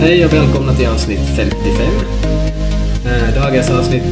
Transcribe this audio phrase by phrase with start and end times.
[0.00, 1.86] Hej och välkomna till avsnitt 55.
[3.06, 4.02] Eh, dagens avsnitt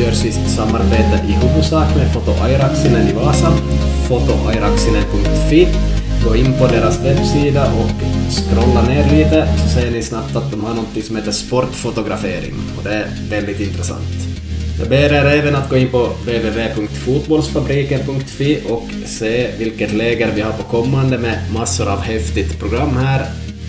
[0.00, 3.52] görs i samarbete i huvudsak med Foto Airaxinen i Vasa,
[4.08, 5.68] fotoairaksinen.fi.
[6.24, 7.90] Gå in på deras webbsida och
[8.32, 12.84] scrolla ner lite så ser ni snabbt att de har något som heter sportfotografering och
[12.84, 14.08] det är väldigt intressant.
[14.78, 20.52] Jag ber er även att gå in på www.fotbollsfabriken.fi och se vilket läger vi har
[20.52, 23.26] på kommande med massor av häftigt program här.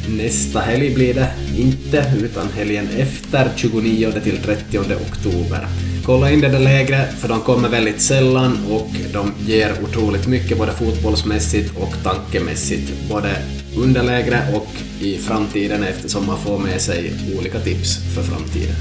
[0.08, 1.28] Nästa helg blir det
[1.58, 5.68] inte, utan helgen efter 29 till 30 oktober.
[6.05, 10.58] Kolla in det där lägret, för de kommer väldigt sällan och de ger otroligt mycket
[10.58, 13.30] både fotbollsmässigt och tankemässigt, både
[13.77, 14.68] under lägret och
[15.02, 18.76] i framtiden eftersom man får med sig olika tips för framtiden.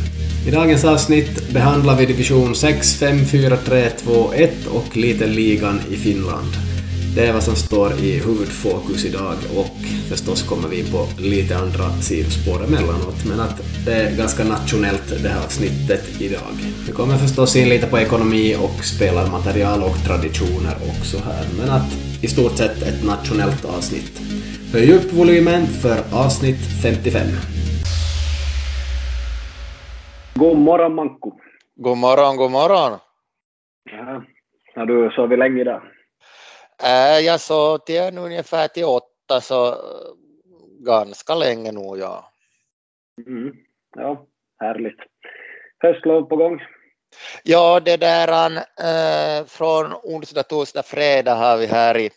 [0.46, 5.80] I dagens avsnitt behandlar vi division 6, 5, 4, 3, 2, 1 och lite ligan
[5.90, 6.71] i Finland.
[7.14, 9.76] Det är vad som står i huvudfokus idag och
[10.10, 11.00] förstås kommer vi på
[11.32, 16.54] lite andra sidospår emellanåt, men att det är ganska nationellt det här avsnittet idag.
[16.86, 21.90] Vi kommer förstås in lite på ekonomi och spelarmaterial och traditioner också här, men att
[22.26, 24.12] i stort sett ett nationellt avsnitt.
[24.72, 27.28] Höj upp volymen för avsnitt 55.
[30.42, 31.30] God morgon Manko.
[31.86, 32.92] God morgon, god morgon.
[33.90, 34.22] Ja,
[34.74, 35.82] har du sovit länge idag?
[36.84, 39.76] Äh, jag sov till ungefär till åtta så
[40.80, 42.32] ganska länge nog ja.
[43.26, 43.56] Mm.
[43.96, 44.26] Ja,
[44.60, 45.00] härligt.
[45.78, 46.62] Höstlov på gång?
[47.44, 52.10] Ja, det där äh, från onsdag, torsdag, fredag har vi här i,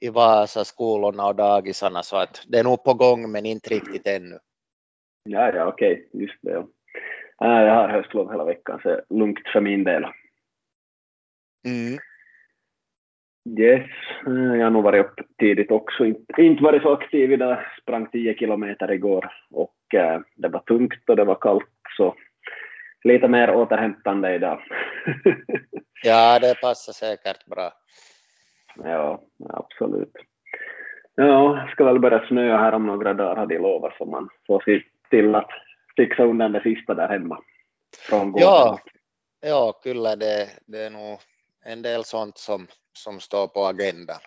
[0.00, 4.06] i Vasa skolorna och dagisarna så att det är nog på gång men inte riktigt
[4.06, 4.38] ännu.
[5.22, 6.50] Ja, ja, okej, just det.
[6.50, 6.68] Ja.
[7.42, 10.04] Äh, jag har höstlov hela veckan så lugnt för min del.
[11.66, 11.98] Mm.
[13.56, 13.86] Yes,
[14.24, 16.04] jag har nog varit upp tidigt också.
[16.04, 17.58] Inte, inte varit så aktiv idag.
[17.82, 21.64] Sprang 10 kilometer igår och äh, det var tungt och det var kallt
[21.96, 22.14] så
[23.04, 24.60] lite mer återhämtande idag.
[26.02, 27.72] Ja, det passar säkert bra.
[28.84, 30.12] ja, absolut.
[31.14, 34.62] Ja, ska väl börja snöa här om några dagar hade jag lovat så man får
[34.64, 35.50] se till att
[35.96, 37.38] fixa undan det sista där hemma.
[38.08, 38.48] Från gården.
[38.48, 38.78] Ja,
[39.40, 41.18] ja kyllä det, det är nog
[41.68, 44.20] en del sånt som, som står på agendan.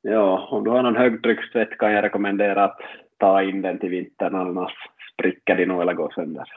[0.00, 2.80] Ja, om du har någon högtryckstvätt kan jag rekommendera att
[3.18, 4.72] ta in den till vintern annars
[5.12, 6.48] spricker de nog eller går sönder.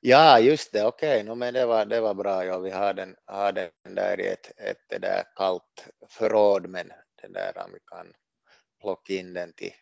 [0.00, 3.14] Ja, just det, okej, no, men det var, det var bra, ja, vi har den,
[3.26, 6.88] har den där i ett, ett det där kallt förråd, men
[7.22, 8.06] det där vi kan
[8.82, 9.72] plocka in den till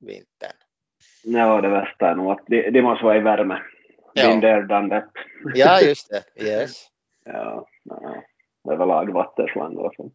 [0.00, 0.56] vintern.
[1.24, 3.62] Ja, det värsta är nog att de, de måste vara i värme.
[4.14, 4.28] Ja.
[4.28, 5.12] Been there, done that.
[5.54, 6.90] Ja, just det, yes
[7.26, 8.26] ja, nej.
[8.72, 10.14] överlag vattenslang och sånt.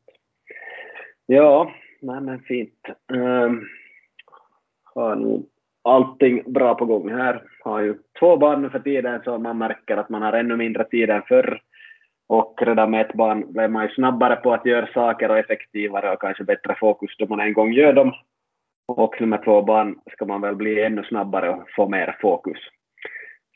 [1.25, 2.88] Ja, nej men fint.
[3.13, 3.67] Um,
[4.83, 5.44] har nu
[5.83, 7.44] allting bra på gång här.
[7.63, 10.83] Har ju två barn nu för tiden så man märker att man har ännu mindre
[10.83, 11.61] tid än förr.
[12.27, 16.11] Och redan med ett barn blir man ju snabbare på att göra saker och effektivare
[16.11, 18.13] och kanske bättre fokus då man en gång gör dem.
[18.88, 22.57] Och med två barn ska man väl bli ännu snabbare och få mer fokus.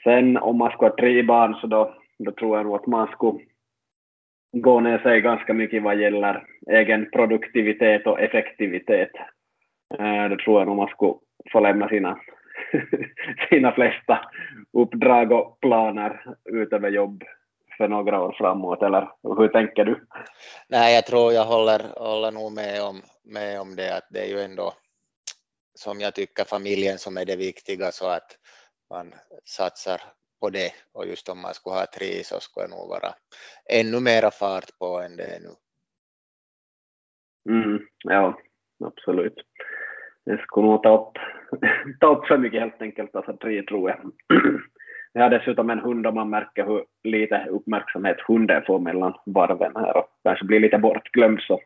[0.03, 3.07] Sen om man ska ha tre barn så då, då tror jag nog att man
[3.07, 3.39] skulle
[4.57, 9.11] gå ner sig ganska mycket vad gäller egen produktivitet och effektivitet.
[9.99, 11.13] Eh, då tror jag nog man skulle
[11.51, 12.19] få lämna sina,
[13.49, 14.19] sina flesta
[14.73, 17.23] uppdrag och planer utöver jobb
[17.77, 20.05] för några år framåt, eller hur tänker du?
[20.69, 24.27] Nej, jag tror jag håller, håller nog med om, med om det, att det är
[24.27, 24.73] ju ändå
[25.75, 28.37] som jag tycker familjen som är det viktiga så att
[28.89, 29.13] man
[29.45, 30.01] satsar
[30.45, 33.11] på det och just om man skulle ha tre så skulle det nog vara
[33.79, 35.53] ännu mera fart på än det är nu.
[37.49, 38.39] Mm, ja,
[38.85, 39.37] absolut.
[40.25, 41.13] Det skulle nog ta upp,
[41.99, 44.11] ta upp för mycket helt enkelt, alltså tre tror jag.
[45.13, 49.75] Jag har dessutom en hund och man märker hur lite uppmärksamhet hunden får mellan varven
[49.75, 51.59] här och kanske blir lite bortglömd så.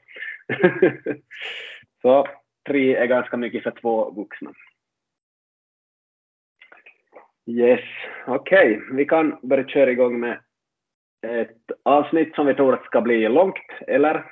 [2.01, 2.27] så
[2.67, 4.51] tre är ganska mycket för två vuxna.
[7.49, 7.79] Yes,
[8.27, 8.95] okej, okay.
[8.95, 10.39] vi kan börja köra igång med
[11.27, 13.55] ett avsnitt som vi tror att ska bli långt,
[13.87, 14.25] eller?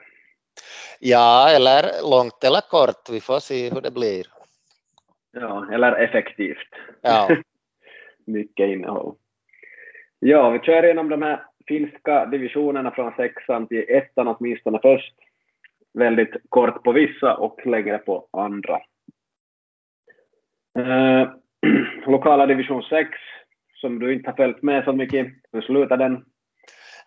[1.00, 4.26] Ja, eller långt eller kort, vi får se hur det blir.
[5.32, 6.68] Ja, eller effektivt.
[7.02, 7.30] Ja.
[8.26, 9.16] Mycket innehåll.
[10.20, 15.14] Ja, vi kör igenom de här finska divisionerna från sexan till ettan åtminstone först.
[15.94, 18.82] Väldigt kort på vissa och längre på andra.
[20.80, 21.32] Eh,
[22.08, 23.10] lokala division 6,
[23.82, 26.14] som du inte har följt med så mycket, hur slutar den?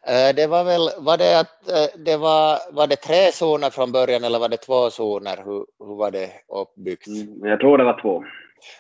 [0.06, 3.93] Eh, Det var väl, var det att eh, det var, var det tre zoner från
[3.93, 5.37] början eller var det två zoner?
[5.37, 7.06] Hur, hur var det uppbyggt?
[7.06, 8.25] Mm, Jag tror det var två.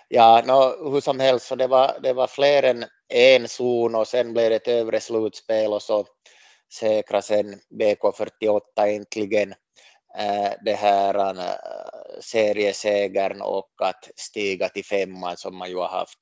[0.08, 2.84] Ja, no, hur som helst, så det var, det var fler än
[3.14, 6.04] en zon och sen blev det ett övre slutspel och så
[6.80, 7.46] säkra sen
[7.80, 9.50] BK48 äntligen
[10.18, 11.14] äh, det här
[12.20, 16.18] seriesegern och att stiga till femman som man ju har haft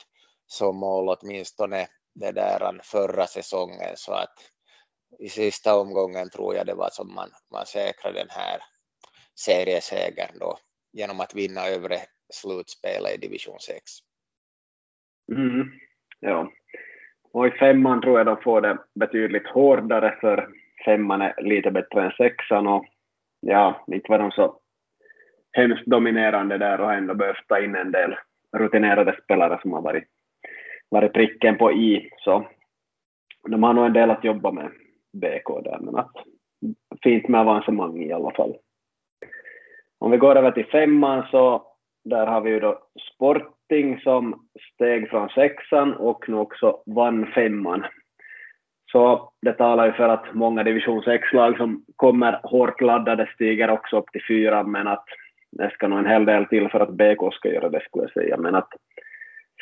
[0.47, 3.93] som mål åtminstone det där förra säsongen.
[3.95, 4.35] Så att
[5.19, 8.61] i sista omgången tror jag det var som man, man säkrade den här
[9.35, 10.59] seriesegern då
[10.93, 11.97] genom att vinna övre
[12.33, 13.83] slutspelet i division 6.
[15.33, 15.69] Mm,
[16.21, 16.53] ja,
[17.33, 20.49] och i femman tror jag de får det betydligt hårdare för
[20.85, 22.87] femman är lite bättre än sexan och
[23.41, 24.61] ja, inte var de så
[25.53, 28.17] hemskt dominerande där och har ändå behövt ta in en del
[28.56, 30.05] rutinerade spelare som har varit,
[30.91, 32.49] varit pricken på i, så
[33.49, 34.71] de har nog en del att jobba med,
[35.12, 36.12] BK där, men att
[37.03, 38.56] fint med avancemang i alla fall.
[39.99, 41.62] Om vi går över till femman så
[42.05, 42.79] där har vi ju då
[43.15, 47.85] Sporting som steg från sexan och nu också vann femman.
[48.93, 53.99] Så det talar ju för att många division 6-lag som kommer hårt laddade stiger också
[53.99, 55.05] upp till fyran, men att
[55.59, 58.13] det ska nog en hel del till för att BK ska göra det skulle jag
[58.13, 58.37] säga.
[58.37, 58.69] Men att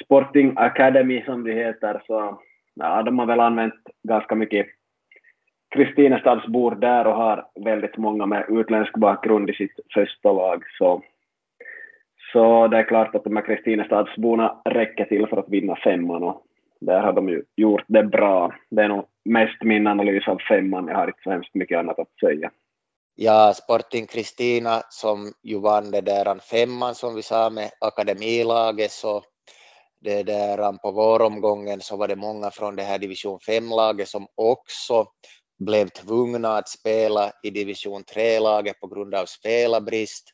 [0.04, 2.40] Sporting Academy som det heter, så
[2.74, 4.66] ja, de har väl använt ganska mycket
[5.74, 10.62] Kristinestadsbor där och har väldigt många med utländsk bakgrund i sitt första lag.
[10.78, 11.02] Så,
[12.32, 16.42] så det är klart att de här Kristinestadsborna räcker till för att vinna femman och
[16.80, 18.54] där har de ju gjort det bra.
[18.70, 21.98] Det är nog mest min analys av femman, jag har inte så hemskt mycket annat
[21.98, 22.50] att säga.
[23.18, 29.22] Ja, Sporting Kristina som ju vann det där femman som vi sa med akademilaget så
[30.00, 35.06] det där på våromgången så var det många från det här division 5-laget som också
[35.58, 40.24] blev tvungna att spela i division 3-laget på grund av spelarbrist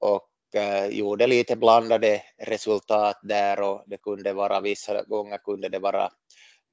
[0.00, 5.78] och eh, gjorde lite blandade resultat där och det kunde vara vissa gånger kunde det
[5.78, 6.08] vara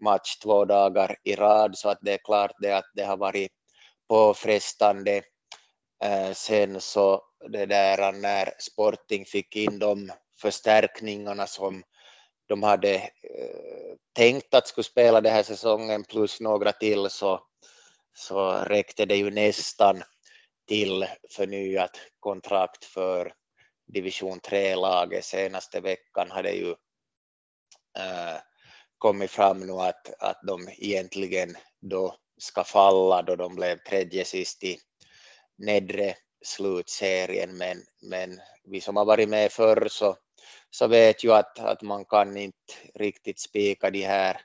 [0.04, 3.52] match två dagar i rad så att det är klart det att det har varit
[4.10, 5.22] påfrestande.
[6.04, 10.12] Eh, sen så det där eh, när Sporting fick in de
[10.42, 11.84] förstärkningarna som
[12.48, 17.42] de hade eh, tänkt att skulle spela den här säsongen plus några till så
[18.14, 20.04] så räckte det ju nästan
[20.68, 23.34] till förnyat kontrakt för
[23.94, 25.26] division 3-laget.
[25.26, 26.70] Senaste veckan hade ju
[27.98, 28.38] äh,
[28.98, 34.64] kommit fram nu att, att de egentligen då ska falla då de blev tredje sist
[34.64, 34.78] i
[35.60, 36.16] nedre
[36.46, 40.18] slutserien men, men vi som har varit med förr så,
[40.70, 44.42] så vet ju att, att man kan inte riktigt spika de här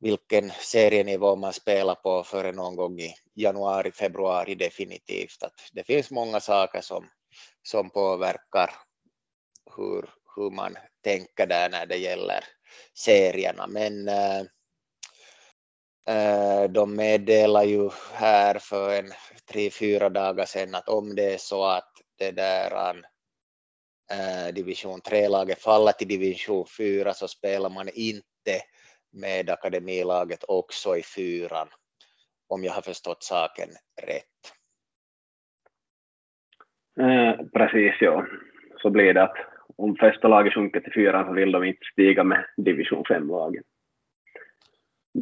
[0.00, 5.42] vilken serienivå man spelar på före någon gång i januari, februari definitivt.
[5.42, 7.08] Att det finns många saker som,
[7.62, 8.70] som påverkar
[9.76, 12.44] hur, hur man tänker där när det gäller
[12.94, 13.66] serierna.
[13.66, 14.42] Men äh,
[16.08, 19.10] Eh, de meddelar ju här för en
[19.52, 22.72] tre, fyra dagar sedan att om det är så att det där
[24.12, 28.60] eh, division 3-laget faller till division 4 så spelar man inte
[29.12, 31.68] med akademilaget också i fyran,
[32.48, 33.68] om jag har förstått saken
[34.02, 34.52] rätt.
[37.00, 38.26] Eh, precis, ja.
[38.82, 39.36] Så blir det att
[39.76, 43.64] om första laget sjunker till fyran så vill de inte stiga med division 5-laget.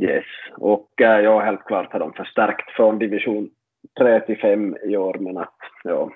[0.00, 0.24] Yes,
[0.56, 3.50] och eh, ja, helt klart har de förstärkt från division
[3.98, 6.10] 3 till 5 i år, men att ja,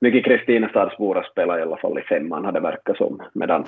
[0.00, 3.66] mycket Kristinestadsbor har spelat i alla fall i femman har det verkat som, medan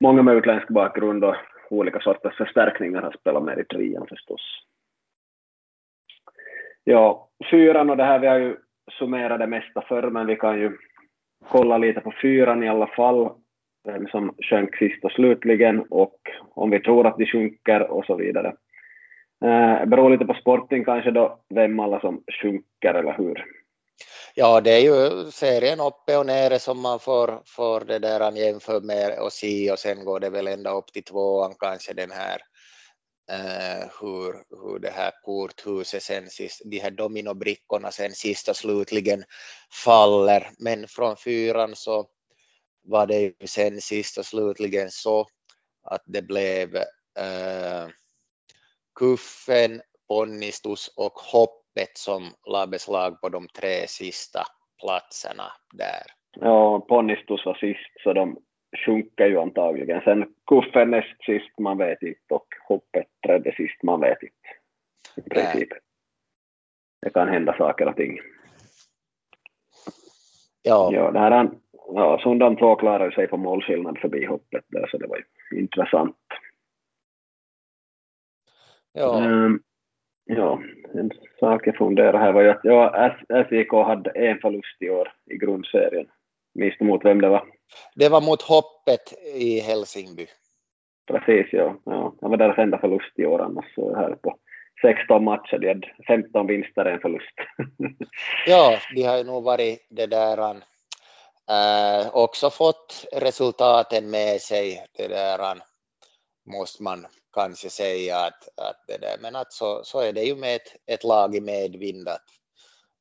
[0.00, 1.34] många med utländsk bakgrund och
[1.70, 4.64] olika sorters förstärkningar har spelat med i trean förstås.
[6.84, 8.56] Ja, fyran och det här, vi har ju
[8.98, 10.76] summerat det mesta förr, men vi kan ju
[11.48, 13.30] kolla lite på fyran i alla fall,
[14.10, 16.18] som sjönk sist och slutligen och
[16.54, 18.48] om vi tror att de sjunker och så vidare.
[19.44, 23.44] Eh, beror lite på sporten kanske då, vem alla som sjunker eller hur?
[24.34, 28.80] Ja, det är ju serien uppe och nere som man får, får det där jämför
[28.80, 32.40] med och se och sen går det väl ända upp till tvåan kanske den här
[33.32, 34.32] eh, hur,
[34.62, 39.24] hur det här korthuset sen sist, de här dominobrickorna sen sist och slutligen
[39.84, 40.50] faller.
[40.58, 42.06] Men från fyran så
[42.90, 45.26] var det ju sen sist och slutligen så
[45.82, 47.88] att det blev uh,
[48.98, 54.40] Kuffen, Ponnistus och Hopp öppet som la beslag på de tre sista
[54.80, 56.02] platserna där.
[56.40, 58.38] Ja, Ponnistus var sist, så de
[58.86, 60.00] sjunker ju antagligen.
[60.00, 64.48] Sen Kuffen näst sist, man vet inte, och Hoppet tredje sist, man vet inte.
[65.16, 65.68] I princip.
[65.70, 65.80] Nej.
[67.02, 68.18] Det kan hända saker och ting.
[70.62, 70.90] Ja.
[70.92, 71.50] ja det här
[71.94, 76.16] ja, Sundan 2 klarade sig på målskillnad förbi hoppet där, så det var ju intressant.
[78.92, 79.26] Ja.
[79.26, 79.62] Um,
[80.24, 80.62] ja,
[80.94, 81.10] en
[81.40, 83.14] sak jag funderar här var ju att ja,
[83.48, 86.06] SIK hade en förlust i år i grundserien.
[86.54, 87.44] Minns du mot vem det var?
[87.94, 90.26] Det var mot Hoppet i Helsingby.
[91.06, 91.76] Precis, ja.
[91.84, 92.14] ja.
[92.20, 94.36] Det var deras enda förlust i år annars så här på
[94.82, 95.58] 16 matcher.
[95.58, 97.34] De hade 15 vinster en förlust.
[98.46, 100.60] ja, de har ju nog varit det där
[101.50, 104.86] äh, också fått resultaten med sig.
[104.92, 105.62] Det där
[106.46, 110.36] måste man kanske säga att, att det där, men att så, så är det ju
[110.36, 112.24] med ett, ett lag i medvind att,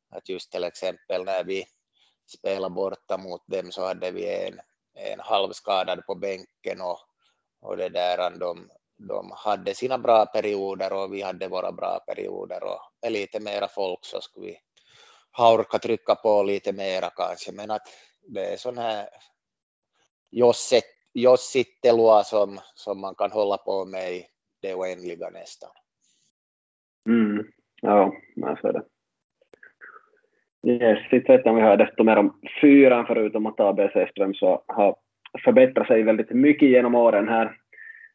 [0.09, 1.65] att just till exempel när vi
[2.37, 4.59] spelade borta mot dem så hade vi en,
[4.95, 6.99] en halvskadad på bänken och,
[7.61, 12.63] och det där, de, de hade sina bra perioder och vi hade våra bra perioder
[12.63, 14.57] och med lite mera folk så skulle vi
[15.31, 17.87] ha orkat trycka på lite mera kanske, men att
[18.33, 19.07] det är sån här
[21.13, 24.25] jossittelua som, som man kan hålla på med i
[24.61, 25.69] det oändliga nästan.
[27.09, 27.47] Mm.
[27.81, 28.83] Ja, jag så är det.
[30.67, 34.63] Yes, inte vet om vi har desto mer om fyran förutom att ABC Ström så
[34.67, 34.95] har
[35.43, 37.57] förbättrat sig väldigt mycket genom åren här.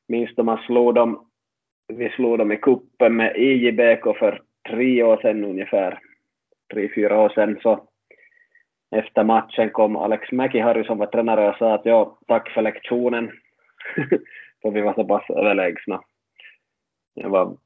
[0.09, 1.31] Minns du man slog dem,
[1.89, 5.99] vi slog dem i kuppen med IJBK för tre år sedan ungefär,
[6.73, 7.89] tre, fyra år sedan så
[8.95, 13.31] efter matchen kom Alex Mäki-Harry som var tränare och sa att ja, tack för lektionen.
[14.63, 16.01] för vi var så pass överlägsna.
[17.15, 17.57] Det var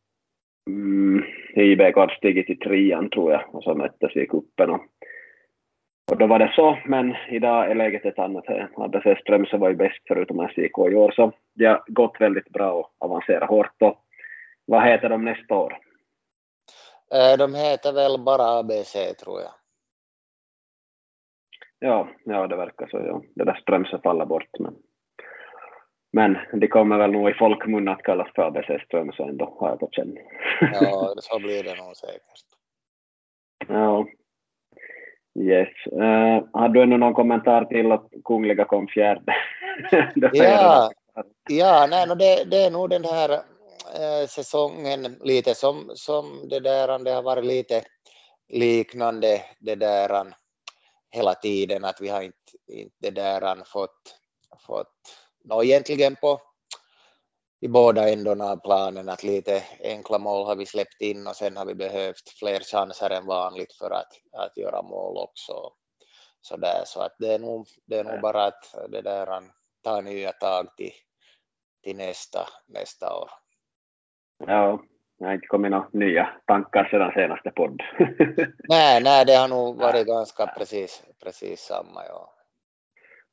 [0.68, 4.80] mm, IBK hade stigit till trean tror jag och så möttes vi i kuppen och,
[6.11, 8.44] och då var det så, men idag är läget ett annat.
[8.76, 12.73] ABC Strömsö var ju bäst förutom SJK i år, så det har gått väldigt bra
[12.73, 13.82] och avancerat hårt.
[13.82, 14.04] Och
[14.66, 15.78] vad heter de nästa år?
[17.14, 19.50] Eh, de heter väl bara ABC tror jag.
[21.78, 22.97] Ja, ja det verkar så.
[22.97, 23.23] Ja.
[23.35, 24.58] Det där Strömsö faller bort.
[24.58, 24.76] Men,
[26.12, 29.80] men de kommer väl nog i folkmun att kallas för ABC Strömsö ändå, har jag
[29.80, 30.18] på känn.
[30.61, 32.44] ja, så blir det nog säkert.
[33.68, 34.06] Ja.
[35.38, 35.68] Yes.
[35.92, 39.35] Uh, har du ännu någon kommentar till att Kungliga kom fjärde?
[40.32, 40.90] ja,
[41.49, 46.61] ja nej, no, det, det är nog den här äh, säsongen lite som, som det
[46.61, 47.82] där, det har varit lite
[48.49, 50.32] liknande det där
[51.10, 54.16] hela tiden att vi har inte, inte det där fått,
[54.66, 54.94] fått
[55.44, 56.40] nå egentligen på
[57.60, 61.56] i båda ändorna av planen att lite enkla mål har vi släppt in och sen
[61.56, 65.72] har vi behövt fler chanser än vanligt för att, att göra mål också.
[66.40, 69.42] Så, där, så att det är nog, det är nog bara att det där,
[69.82, 70.92] ta nya tag till,
[71.82, 73.30] till nästa, nästa år.
[74.46, 74.82] Ja,
[75.18, 77.82] jag har inte kommit några nya tankar sedan senaste podd.
[78.68, 82.00] nej, nej, det har nog varit ganska precis, precis samma.
[82.08, 82.34] Ja,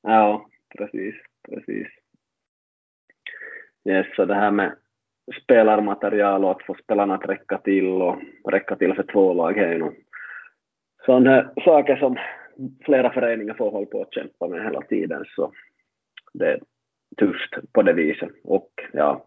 [0.02, 1.16] ja precis,
[1.50, 1.88] precis.
[3.90, 4.76] Yes, så det här med
[5.44, 8.18] spelarmaterial och att få spelarna att räcka till och
[8.52, 9.92] räcka till för två lag är ju
[11.06, 12.18] sådana saker som
[12.86, 15.52] flera föreningar får hålla på att kämpa med hela tiden så
[16.34, 16.60] det är
[17.18, 19.26] tufft på det viset och ja,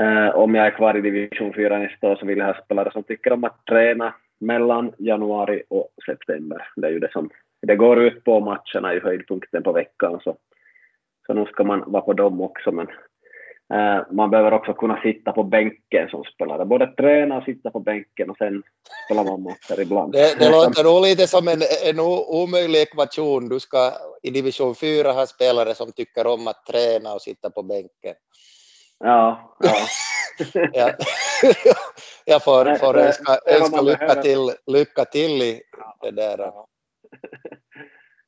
[0.00, 2.92] Eh, om jag är kvar i division 4 nästa år så vill jag ha spelare
[2.92, 6.68] som tycker om att träna mellan januari och september.
[6.76, 7.30] Det är ju det som
[7.62, 10.36] det går ut på matcherna i höjdpunkten på veckan så,
[11.26, 12.86] så nu ska man vara på dem också men
[13.74, 17.80] eh, man behöver också kunna sitta på bänken som spelare, både träna och sitta på
[17.80, 18.62] bänken och sen
[19.04, 20.12] spelar man matcher ibland.
[20.12, 23.48] Det, det låter nog lite som en, en omöjlig ekvation.
[23.48, 23.92] Du ska
[24.22, 28.14] i division 4 ha spelare som tycker om att träna och sitta på bänken.
[29.04, 29.74] Ja, ja.
[30.72, 30.90] ja.
[32.24, 35.62] jag får, får önska, önska lycka, till, lycka till i
[36.02, 36.38] det där.
[36.38, 36.66] Ja,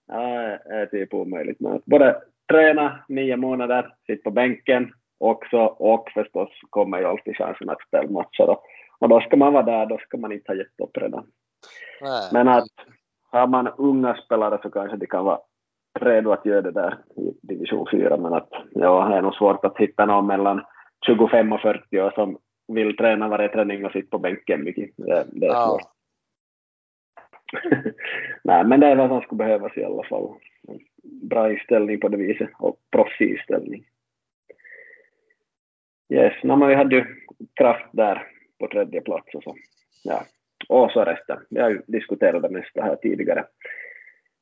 [0.07, 1.61] det är typ omöjligt.
[1.61, 7.71] Men både träna nio månader, sitta på bänken också och förstås kommer ju alltid chansen
[7.71, 8.51] att spela matcher.
[8.51, 8.63] Och,
[8.99, 11.27] och då ska man vara där, då ska man inte ha gett upp redan.
[12.01, 12.29] Nej.
[12.33, 12.69] Men att
[13.31, 15.41] har man unga spelare så kanske de kan vara
[16.05, 19.65] redo att göra det där i division 4, men att ja, det är nog svårt
[19.65, 20.63] att hitta någon mellan
[21.07, 24.91] 25 och 40 år som vill träna varje träning och sitta på bänken mycket.
[24.97, 25.67] Det, det är ja.
[25.67, 25.93] svårt.
[28.45, 30.29] Nej, men det är vad som skulle behövas i alla fall.
[31.03, 33.85] Bra inställning på det viset och proffsig inställning.
[36.09, 37.05] Yes, no, men vi hade ju
[37.55, 38.27] kraft där
[38.61, 39.55] på tredje plats och så.
[40.05, 40.23] Ja.
[40.69, 41.39] Och så resten.
[41.51, 43.45] Ju diskuterat det mesta här tidigare.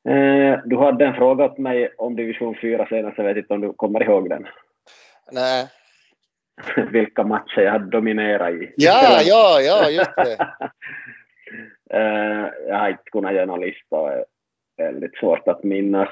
[0.09, 3.61] Eh, du hade en fråga åt mig om division 4 senast, jag vet inte om
[3.61, 4.47] du kommer ihåg den?
[5.31, 5.67] Nej.
[6.91, 8.73] Vilka matcher jag hade dominerat i.
[8.75, 10.37] Ja, ja, ja, just det.
[11.93, 14.25] Eh, jag har inte kunnat göra någon lista och är
[14.77, 16.09] väldigt svårt att minnas.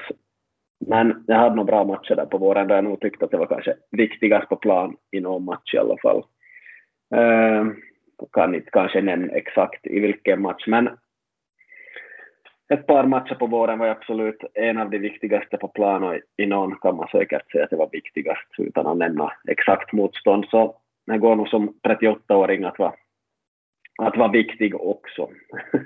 [0.86, 3.36] Men jag hade nog bra matcher där på våren där jag nog tyckte att det
[3.36, 6.24] var kanske viktigast på plan i någon match i alla fall.
[7.14, 7.72] Uh,
[8.32, 10.88] kan inte kanske nämna exakt i vilken match, men
[12.74, 16.46] ett par matcher på våren var absolut en av de viktigaste på plan och i
[16.46, 20.46] någon kan man säkert säga att det var viktigast utan att nämna exakt motstånd.
[20.50, 22.92] Så det går nog som 38-åring att vara,
[24.02, 25.30] att vara viktig också.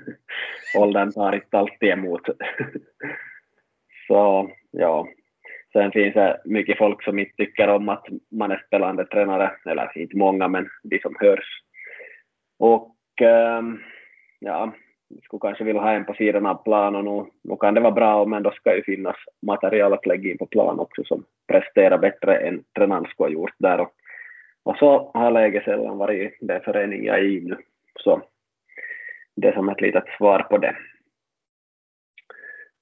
[0.77, 2.21] Åldern tar inte alltid emot.
[4.07, 5.07] Så ja,
[5.73, 9.97] sen finns det mycket folk som inte tycker om att man är spelande tränare, eller
[9.97, 11.61] inte många, men de som hörs.
[12.59, 13.79] Och ähm,
[14.39, 14.73] ja,
[15.23, 17.91] skulle kanske vilja ha en på sidan av plan och nu, nu kan det vara
[17.91, 21.97] bra, men då ska ju finnas material att lägga in på plan också som presterar
[21.97, 23.79] bättre än tränaren skulle ha gjort där.
[23.79, 23.91] Och,
[24.63, 27.57] och så har läget sällan varit i den förening jag är i nu.
[27.99, 28.21] Så
[29.35, 30.75] det är som ett litet svar på det.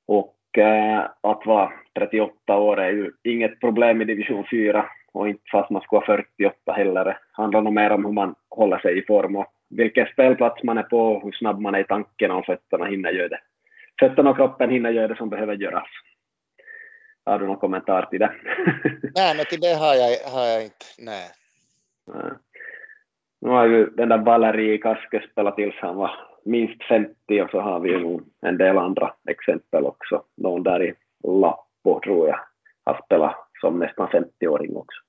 [0.08, 5.44] Och äh, att vara 38 år är ju inget problem i division 4 och inte
[5.52, 7.06] fast man skulle vara 48 heller.
[7.06, 10.78] Det handlar nog mer om hur man håller sig i form och vilken spelplats man
[10.78, 13.40] är på, hur snabb man är i tanken och fötterna hinner göra det.
[14.00, 15.88] Fötterna och kroppen hinner göra det som behöver göras.
[17.26, 18.34] Har du någon kommentar till det?
[19.16, 20.86] nej, till det har jag, har jag inte.
[21.00, 21.30] Nej.
[22.08, 22.32] nej.
[23.42, 26.12] Nu har ju den där Valeri Kaske spelat tills han var
[26.46, 30.24] minst 50 och så har vi ju en del andra exempel också.
[30.38, 32.40] Någon där i Lappo tror jag
[32.84, 35.02] har spelat som nästan 50-åring också.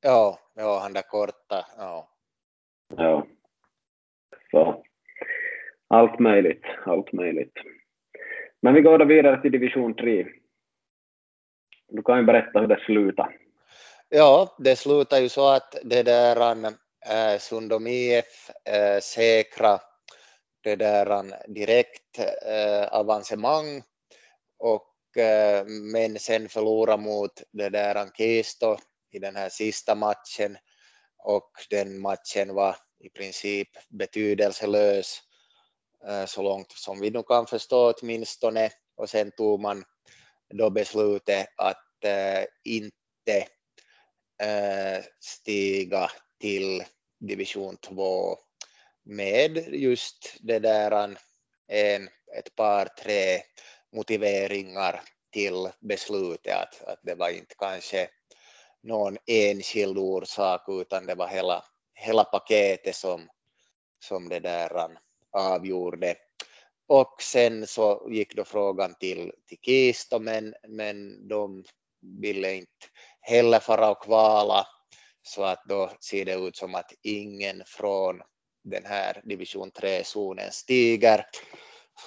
[0.00, 2.08] Ja, ja, han där korta, ja.
[2.96, 3.26] Ja.
[4.50, 4.84] Så
[5.88, 7.54] allt möjligt, allt möjligt.
[8.62, 10.26] Men vi går då vidare till division 3.
[11.88, 13.36] Du kan ju berätta hur det slutar.
[14.08, 16.66] Ja, det slutar ju så att det där
[17.06, 19.78] äh, Sundom IF äh, eh, säkra
[20.62, 23.82] det där eh, direkt äh, avancemang
[24.58, 28.76] och äh, men sen förlora mot det där Kisto
[29.10, 30.56] i den här sista matchen
[31.18, 35.20] och den matchen var i princip betydelselös
[36.08, 38.70] eh, så långt som vi nu kan förstå åtminstone.
[38.96, 39.84] Och sen tog man
[40.48, 43.46] då beslutet att äh, inte
[44.42, 46.10] äh, stiga
[46.40, 46.84] till
[47.20, 48.38] division 2
[49.04, 51.16] med just det där
[51.68, 53.42] en, ett par, tre
[53.92, 58.08] motiveringar till beslutet att, att det var inte kanske
[58.82, 61.64] någon enskild orsak utan det var hela,
[62.00, 63.28] hela paketet som,
[64.04, 64.98] som det där
[65.32, 66.14] avgjorde.
[66.86, 71.64] Och sen så gick då frågan till, till Kisto men, men de
[72.20, 72.86] ville inte
[73.20, 74.66] heller fara och kvala
[75.22, 78.22] så att då ser det ut som att ingen från
[78.64, 81.26] den här division 3-zonen stiger.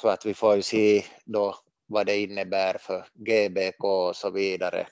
[0.01, 4.87] Så att vi får ju se då vad det innebär för GBK och så vidare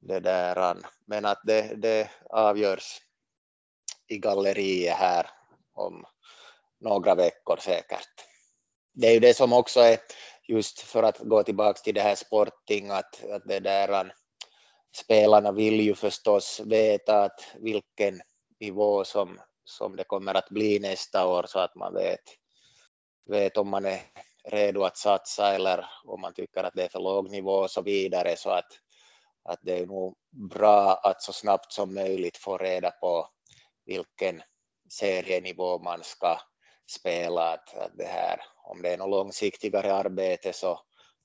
[0.00, 0.76] det där,
[1.06, 3.00] men att det, det avgörs
[4.08, 5.30] i galleriet här
[5.74, 6.04] om
[6.80, 8.08] några veckor säkert.
[8.94, 9.98] Det är ju det som också är
[10.48, 14.10] just för att gå tillbaka till det här sporting att, att det där äh,
[14.96, 18.20] spelarna vill ju förstås veta att vilken
[18.60, 22.20] nivå som, som det kommer att bli nästa år så att man vet,
[23.30, 24.00] vet om man är
[24.44, 27.82] redo att satsa eller om man tycker att det är för låg nivå och så
[27.82, 28.78] vidare så att
[29.48, 33.28] att det är nog bra att så snabbt som möjligt få reda på
[33.88, 34.42] vilken
[34.92, 36.38] serienivå man ska
[36.90, 37.52] spela.
[37.52, 40.72] Att, att det här, om det är något långsiktigare arbete så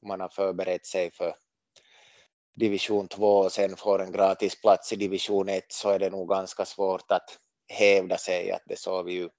[0.01, 1.35] om man har förberett sig för
[2.55, 6.29] division 2 och sen får en gratis plats i division 1 så är det nog
[6.29, 8.51] ganska svårt att hävda sig.
[8.51, 9.29] Att det såg vi ju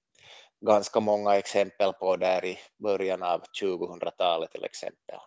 [0.65, 5.19] ganska många exempel på där i början av 2000-talet till exempel.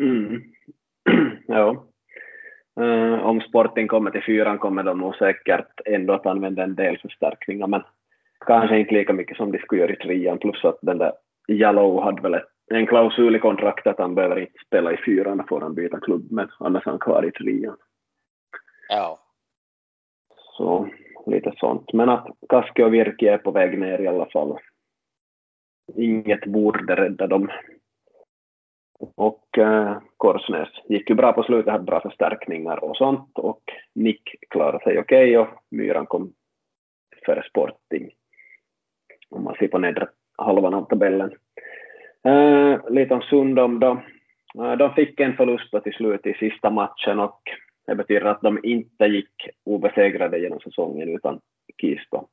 [0.00, 0.40] Mm.
[1.46, 1.89] ja.
[2.80, 6.98] Uh, om Sporting kommer till fyran kommer de nog säkert ändå att använda en del
[6.98, 7.82] förstärkningar, men
[8.46, 11.12] kanske inte lika mycket som de skulle göra i trean, plus att den där
[11.48, 15.60] Jallow hade väl en klausul i kontraktet att han behöver inte spela i fyran, får
[15.60, 17.76] han byta klubb, men annars är han kvar i trean.
[18.88, 19.18] Ja.
[20.56, 20.88] Så
[21.26, 21.92] lite sånt.
[21.92, 24.58] Men att Kaski och Virki är på väg ner i alla fall.
[25.96, 27.48] Inget borde rädda dem.
[29.00, 33.62] Och eh, Korsnäs gick ju bra på slutet, hade bra förstärkningar och sånt och
[33.94, 36.32] Nick klarade sig okej okay, och Myran kom
[37.26, 38.10] före Sporting.
[39.30, 40.08] Om man ser på nedre
[40.38, 41.30] halvan av tabellen.
[42.24, 44.02] Eh, lite om Sundom då.
[44.58, 47.40] Eh, de fick en förlust till slut i sista matchen och
[47.86, 51.40] det betyder att de inte gick obesegrade genom säsongen utan
[51.80, 52.28] Kisto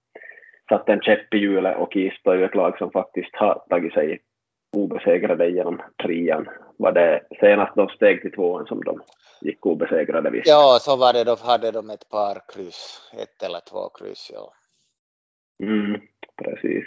[0.69, 3.93] satte en käpp i hjulet och Kisto är ju ett lag som faktiskt har tagit
[3.93, 4.19] sig
[4.73, 6.47] obesegrade genom trean.
[6.77, 9.01] Var det senast de steg till tvåan som de
[9.41, 10.30] gick obesegrade?
[10.30, 10.47] Visst?
[10.47, 11.23] Ja, så var det.
[11.23, 14.32] Då hade de ett par kryss, ett eller två kryss.
[14.34, 14.53] Ja.
[15.67, 16.01] Mm,
[16.43, 16.86] precis.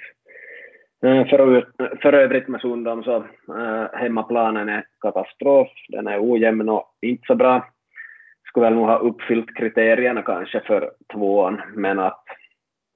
[1.03, 1.67] Eh, för,
[2.03, 3.17] för övrigt med Sundom så
[3.57, 5.69] äh, hemmaplanen är katastrof.
[5.89, 7.69] Den är ojämn och inte så bra.
[8.49, 12.25] Skulle väl nog ha uppfyllt kriterierna kanske för tvåan, men att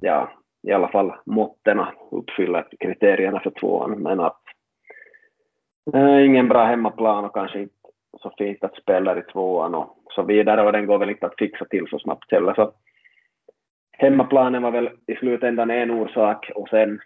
[0.02, 4.43] ja, i alla fall måtten uppfyller kriterierna för tvåan, men att
[6.24, 7.74] ingen bra hemmaplan och kanske inte
[8.22, 11.38] så fint att spela i tvåan och så vidare och den går väl inte att
[11.38, 12.54] fixa till så snabbt heller.
[12.54, 12.72] Så
[13.92, 17.00] hemmaplanen var väl i slutändan en orsak och sen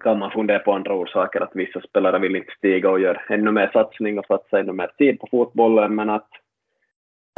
[0.00, 3.50] kan man fundera på andra orsaker, att vissa spelare vill inte stiga och gör ännu
[3.50, 6.28] mer satsning och satsa ännu mer tid på fotbollen, men att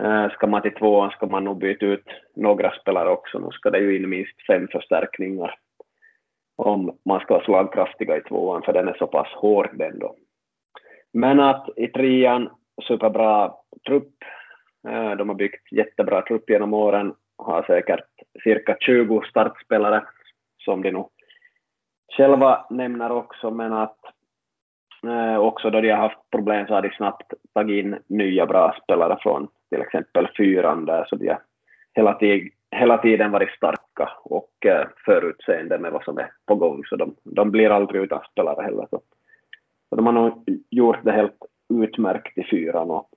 [0.03, 3.39] eh, ska man till tvåan ska man nog byta ut några spelare också.
[3.39, 5.55] Nu ska det ju in minst fem förstärkningar
[6.57, 10.17] om man ska vara slagkraftiga i tvåan, för den är så pass hård den då.
[11.13, 12.51] Men att i trean,
[12.89, 13.55] superbra
[13.87, 14.15] trupp.
[14.89, 18.05] Eh, de har byggt jättebra trupp genom åren, har säkert
[18.45, 20.05] cirka 20 startspelare
[20.65, 21.11] som de nog
[22.17, 23.99] själva nämner också, men att
[25.07, 28.77] eh, också då de har haft problem så har de snabbt tagit in nya bra
[28.83, 31.41] spelare från till exempel fyran där, så de har
[31.95, 36.85] hela, tid, hela tiden varit starka och eh, förutseende med vad som är på gång,
[36.85, 38.87] så de, de blir aldrig utan spelare heller.
[38.91, 39.01] Så,
[39.93, 41.39] så de har nog gjort det helt
[41.75, 43.09] utmärkt i fyran och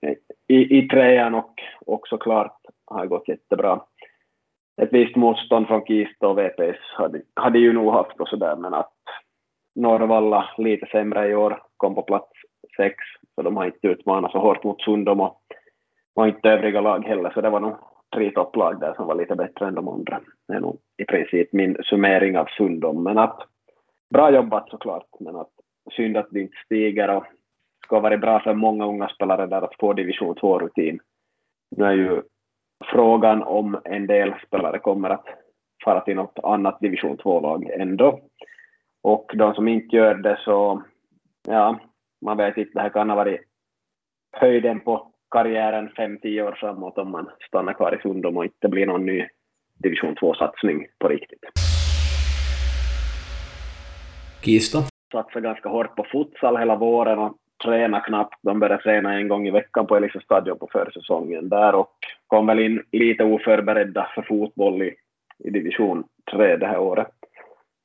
[0.47, 1.53] i, i trean och
[1.85, 3.81] också klart har gått jättebra
[4.81, 8.73] ett visst motstånd från Kista och VPS hade, hade ju nog haft och sådär, men
[8.73, 8.93] att
[9.75, 12.31] Norrvalla lite sämre i år, kom på plats
[12.77, 12.95] sex,
[13.35, 15.41] så de har inte utmanat så hårt mot Sundom och,
[16.15, 17.75] och inte övriga lag heller, så det var nog
[18.15, 20.21] tre topplag där som var lite bättre än de andra.
[20.47, 23.39] Det är nog i princip min summering av Sundom, men att
[24.13, 25.55] bra jobbat såklart, men att
[25.91, 27.26] synd att det inte stiger och
[27.86, 31.00] ska vara bra för många unga spelare där att få division 2-rutin.
[31.78, 32.21] Nu är ju
[32.91, 35.26] frågan om en del spelare kommer att
[35.84, 38.19] fara till något annat division 2-lag ändå.
[39.04, 40.84] Och de som inte gör det så,
[41.48, 41.80] ja,
[42.21, 43.41] man vet inte, det här kan ha varit
[44.38, 48.86] höjden på karriären 5-10 år framåt om man stannar kvar i Sundom och inte blir
[48.86, 49.28] någon ny
[49.80, 51.39] division 2-satsning på riktigt.
[54.41, 54.94] Kisto?
[55.12, 58.39] Satsat ganska hårt på futsal hela våren och tränat knappt.
[58.41, 61.91] De började träna en gång i veckan på Elisa stadion på försäsongen där och
[62.28, 64.96] kom väl in lite oförberedda för fotboll i,
[65.38, 67.12] i division 3 det här året.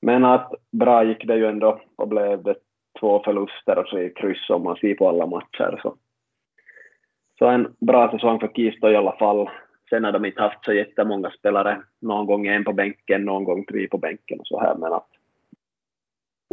[0.03, 2.55] Men att bra gick det ju ändå och blev det
[3.01, 5.81] två förluster och tre kryss om man ser på alla matcher.
[5.83, 5.95] Så,
[7.39, 9.51] så en bra säsong för Kisto i alla fall.
[9.91, 11.83] Sen har de inte haft så jättemånga spelare.
[12.01, 14.75] Någon gång en på bänken, någon gång tre på bänken och så här.
[14.75, 15.09] Men att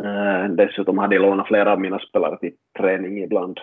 [0.03, 3.59] Eh, dessutom hade jag lånat flera av mina spelare till träning ibland.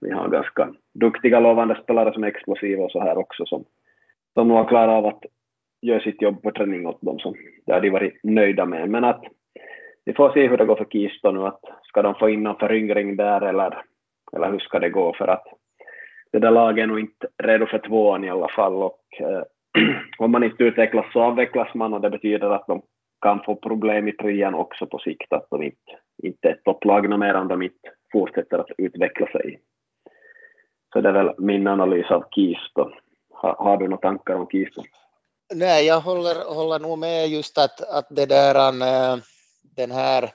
[0.00, 3.64] Vi har ganska duktiga, lovande spelare som är explosiva och så här också som,
[4.34, 5.22] som nog har klarat av att
[5.82, 7.18] göra sitt jobb på träning åt dem.
[7.18, 7.34] Som,
[7.66, 8.88] det har de varit nöjda med.
[8.88, 9.24] Men att
[10.04, 11.46] vi får se hur det går för Kisto nu.
[11.46, 13.82] Att ska de få in någon föryngring där eller,
[14.36, 15.14] eller hur ska det gå?
[15.18, 15.44] För att
[16.32, 18.74] det där laget är nog inte redo för tvåan i alla fall.
[18.74, 19.42] Och, eh,
[20.18, 22.82] om man inte utvecklas så avvecklas man och det betyder att de
[23.22, 27.34] kan få problem i trean också på sikt, att de inte, inte är topplag mer
[27.34, 29.60] om de inte fortsätter att utveckla sig.
[30.92, 32.90] Så det är väl min analys av Kisto.
[33.30, 34.82] Har, har du några tankar om Kisto?
[35.54, 39.16] Nej, jag håller, håller nog med just att, att det där, eh,
[39.76, 40.30] den här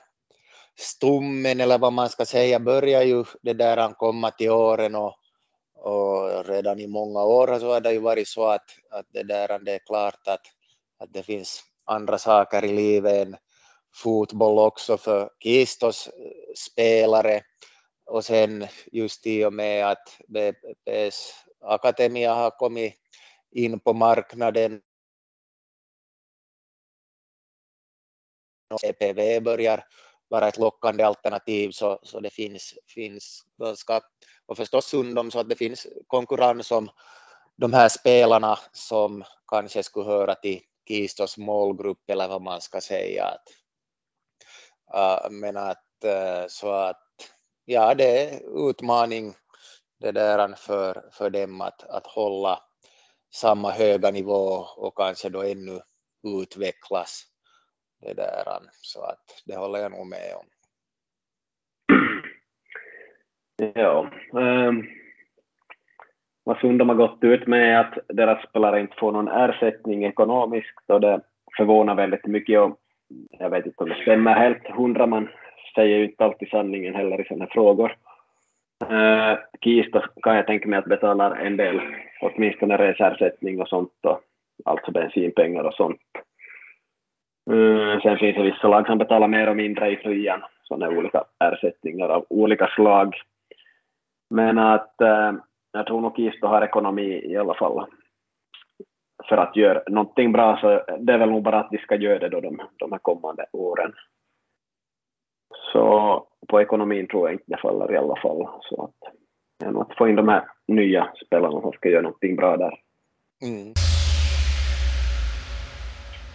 [0.76, 5.14] stommen eller vad man ska säga börjar ju det där komma till åren och,
[5.74, 9.58] och redan i många år så har det ju varit så att, att det där
[9.58, 10.46] det är klart att,
[10.98, 13.36] att det finns andra saker i livet än
[13.94, 16.12] fotboll också för Kistos eh,
[16.56, 17.42] spelare.
[18.06, 22.94] Och sen just i och med att BP's Akademia har kommit
[23.50, 24.80] in på marknaden
[28.70, 29.84] och CPV börjar
[30.28, 34.00] vara ett lockande alternativ så, så det finns, finns ganska,
[34.46, 36.90] och förstås Sundom så att det finns konkurrens om
[37.56, 43.24] de här spelarna som kanske skulle höra till Kistos målgrupp eller vad man ska säga.
[43.24, 43.44] Att,
[44.94, 47.04] uh, men att uh, så att
[47.64, 49.34] ja, äh, det är äh, utmaning
[50.00, 52.62] det där för, för dem att, att hålla
[53.34, 55.80] samma höga nivå och kanske då ännu
[56.42, 57.24] utvecklas.
[58.00, 60.46] Det där, så att det håller jag nog med om.
[63.74, 64.97] Ja, um,
[66.48, 70.82] vad Sundom har gått ut med är att deras spelare inte får någon ersättning ekonomiskt
[70.86, 71.20] och det
[71.56, 72.78] förvånar väldigt mycket och
[73.38, 75.28] jag vet inte om det stämmer helt hundra man
[75.74, 77.96] säger ju inte alltid sanningen heller i sådana frågor.
[78.90, 81.80] Eh, uh, Kista kan jag tänka mig att betalar en del,
[82.20, 84.20] åtminstone resersättning och sånt, och,
[84.64, 86.00] alltså bensinpengar och sånt.
[87.50, 91.24] Uh, sen finns det vissa lag som betalar mer och mindre i flyan, sådana olika
[91.44, 93.14] ersättningar av olika slag.
[94.30, 95.32] Men att uh,
[95.72, 97.86] jag tror nog Kista har ekonomi i alla fall
[99.28, 102.18] för att göra någonting bra, så det är väl nog bara att de ska göra
[102.18, 103.92] det då de, de här kommande åren.
[105.72, 108.48] Så på ekonomin tror jag inte det faller i alla fall.
[108.60, 109.14] Så att,
[109.58, 112.74] ja, att få in de här nya spelarna som ska göra någonting bra där.
[113.42, 113.74] Mm.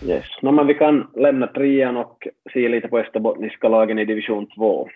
[0.06, 0.26] Yes.
[0.42, 4.90] No, men vi kan lämna trean och se lite på österbottniska lagen i division 2.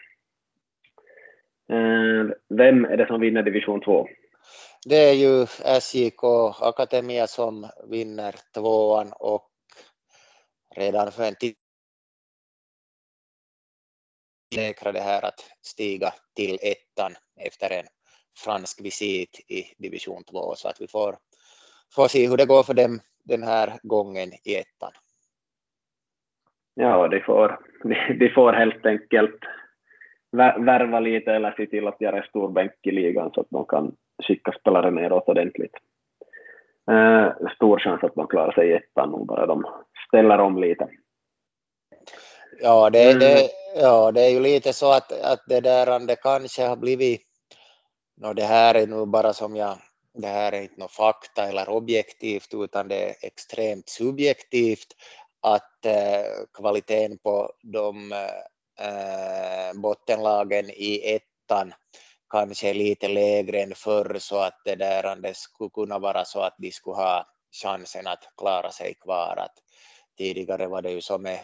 [1.70, 4.08] Eh, vem är det som vinner division 2?
[4.86, 5.46] Det är ju
[5.80, 6.24] SJK
[6.62, 9.50] Akademia som vinner tvåan och
[10.76, 11.56] redan för en tid
[14.56, 17.86] säkra det här att stiga till ettan efter en
[18.46, 21.18] fransk visit i division 2 så att vi får,
[21.96, 24.92] får se hur det går för dem den här gången i ettan.
[26.74, 27.60] Ja, de får,
[28.20, 29.40] de får helt enkelt
[30.32, 33.66] värva lite eller se till att göra en stor bänk i ligan så att de
[33.66, 35.76] kan skicka spelare neråt ordentligt.
[36.92, 39.66] Eh, stor chans att de klarar sig i ettan nog bara de
[40.08, 40.90] ställer om lite.
[42.62, 43.20] Ja, det, mm.
[43.20, 47.22] det, ja, det är ju lite så att, att det där det kanske har blivit,
[48.22, 49.78] no, det här är nu bara som jag,
[50.14, 54.88] det här är inte något fakta eller objektivt utan det är extremt subjektivt
[55.42, 58.12] att eh, kvaliteten på de
[58.80, 61.74] eh, bottenlagen i ettan
[62.30, 66.56] kanske lite lägre än förr så att det där det skulle kunna vara så att
[66.58, 67.28] de skulle ha
[67.62, 69.38] chansen att klara sig kvar.
[69.38, 69.64] Att
[70.18, 71.40] tidigare var det ju som med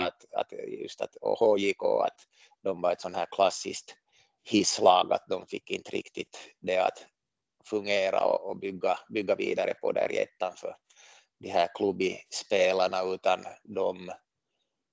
[0.00, 2.26] att, att just att och HJK att
[2.62, 3.96] de var ett sånt här klassiskt
[4.42, 7.06] hisslag att de fick inte riktigt det att
[7.64, 10.76] fungera och, och bygga, bygga vidare på där i ettan för
[11.38, 14.10] de här klubbspelarna utan de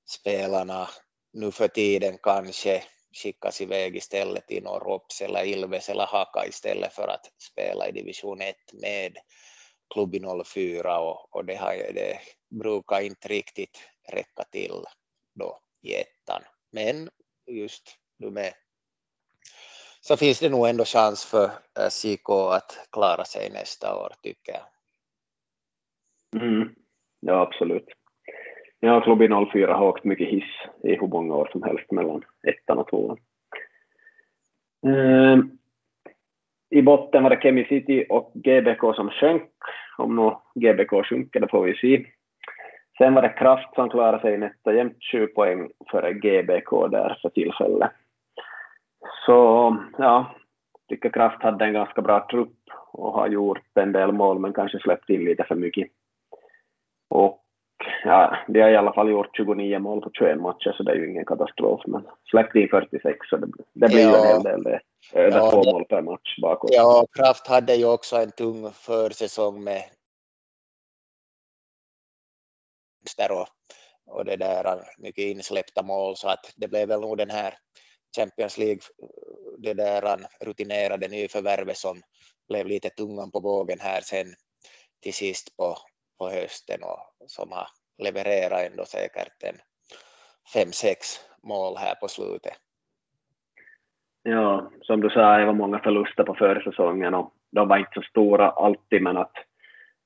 [0.06, 0.90] spelarna
[1.34, 2.84] nu för tiden kanske
[3.24, 8.42] skickas iväg istället till Norrops eller Ilves eller Haka istället för att spela i division
[8.42, 9.18] 1 med
[9.94, 10.16] klubb
[10.46, 12.20] 04 och, och det, har, det
[12.50, 14.86] brukar inte riktigt räcka till
[15.34, 16.42] då i ettan.
[16.72, 17.10] Men
[17.48, 18.54] just nu med
[20.02, 21.52] så finns det nog ändå chans för
[21.90, 24.66] SJK att klara sig nästa år tycker jag.
[26.42, 26.76] Mm.
[27.20, 27.86] Ja, absolut.
[28.86, 30.52] Ja, Klubbi 04 har åkt mycket hiss
[30.84, 33.18] i hur många år som helst mellan ettan och tvåan.
[34.88, 35.52] Ehm,
[36.70, 39.52] I botten var det Kemi City och GBK som sjönk.
[39.98, 42.06] Om nu GBK sjunker, det får vi se.
[42.98, 47.30] Sen var det Kraft som klarade sig nästa jämnt 20 poäng före GBK där för
[47.30, 47.92] tillfället.
[49.26, 50.36] Så ja,
[50.90, 52.60] tycker Kraft hade en ganska bra trupp
[52.92, 55.88] och har gjort en del mål men kanske släppt in lite för mycket.
[57.10, 57.43] Och
[58.04, 60.96] ja, de har i alla fall gjort 29 mål på 21 matcher så det är
[60.96, 64.26] ju ingen katastrof men släppte in 46 så det, det blir ju ja.
[64.26, 64.80] en hel del det.
[65.14, 66.70] Över ja, två mål per match bakåt.
[66.74, 69.84] Ja, Kraft hade ju också en tung försäsong med
[73.32, 73.48] och,
[74.06, 77.54] och det där mycket insläppta mål så att det blev väl nog den här
[78.16, 78.82] Champions League
[79.58, 82.02] det där rutinerade nyförvärvet som
[82.48, 84.28] blev lite tungan på vågen här sen
[85.02, 85.78] till sist på,
[86.18, 89.56] på hösten och som har levererat ändå säkert en
[90.54, 91.00] fem, sex
[91.44, 92.54] mål här på slutet.
[94.24, 98.02] Ja, som du sa, det var många förluster på försäsongen och de var inte så
[98.02, 99.36] stora alltid, men att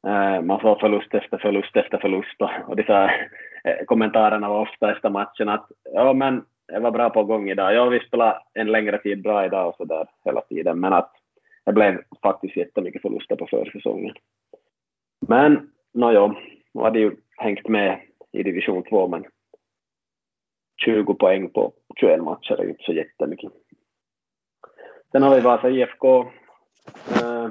[0.07, 3.29] eh, man får förlust efter förlust efter förlust och, och de här
[3.63, 7.73] eh, kommentarerna var ofta efter matchen att ja, men det var bra på gång idag.
[7.73, 11.11] Ja, vi spelade en längre tid bra idag och så där hela tiden, men att
[11.65, 14.15] det blev faktiskt jättemycket förluster på försäsongen.
[15.27, 16.35] Men nåjo,
[16.73, 19.25] nu hade ju hängt med i division 2, men
[20.85, 23.51] 20 poäng på 21 matcher är ju inte så jättemycket.
[25.11, 26.19] Sen har vi Vasa IFK,
[27.21, 27.49] eh,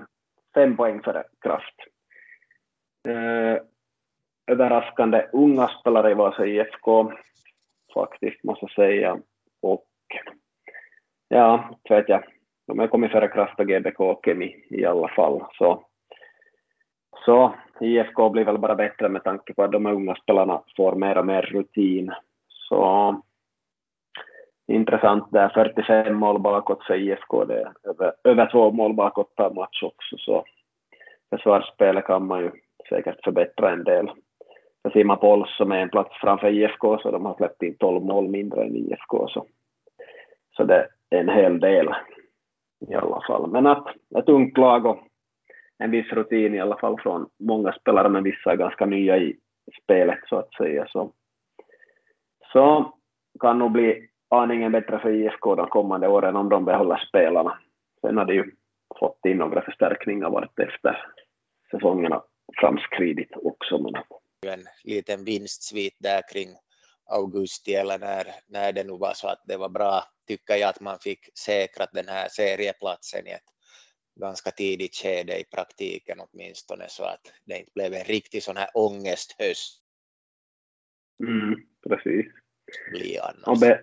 [0.54, 1.74] fem poäng före Kraft.
[3.08, 3.62] Eh,
[4.46, 7.12] överraskande unga spelare i Vasa IFK,
[7.94, 9.18] faktiskt, måste jag säga.
[9.62, 9.86] Och
[11.28, 12.24] ja, vet jag,
[12.66, 15.44] de har kommit före Kraft och GBK och Kemi i alla fall.
[15.58, 15.86] Så
[17.24, 21.18] så IFK blir väl bara bättre med tanke på att de unga spelarna får mer
[21.18, 22.12] och mer rutin.
[22.48, 23.14] Så
[24.68, 29.50] intressant där, 45 mål bakåt för IFK, det är över, över två mål bakåt per
[29.50, 30.44] match också, så
[31.30, 32.50] försvarsspelet kan man ju
[32.88, 34.10] säkert förbättra en del.
[34.82, 38.28] För Simapol som är en plats framför IFK, så de har släppt in 12 mål
[38.28, 39.28] mindre än IFK.
[39.28, 39.46] Så,
[40.56, 41.88] så det är en hel del
[42.88, 43.50] i alla fall.
[43.50, 43.86] Men att
[44.18, 44.98] ett ungt lag och
[45.78, 49.36] en viss rutin i alla fall från många spelare, men vissa är ganska nya i
[49.82, 50.86] spelet så att säga.
[50.88, 51.12] Så,
[52.52, 52.94] så
[53.40, 57.58] kan nog bli aningen bättre för IFK de kommande åren om de behåller spelarna.
[58.00, 58.50] Sen har de ju
[58.98, 61.06] fått in några förstärkningar vart efter
[61.70, 62.22] säsongerna
[62.60, 63.78] framskridit också.
[63.78, 63.94] Men...
[64.52, 66.48] En liten vinstsvit där kring
[67.10, 70.80] augusti eller när, när det nu var så att det var bra, tycker jag att
[70.80, 73.55] man fick säkrat den här serieplatsen i ett
[74.16, 78.68] ganska tidigt skede i praktiken åtminstone så att det inte blev en riktig sån här
[78.74, 79.82] ångesthöst.
[81.24, 81.54] Mm,
[81.88, 82.26] precis.
[83.22, 83.60] Annars.
[83.60, 83.82] Be,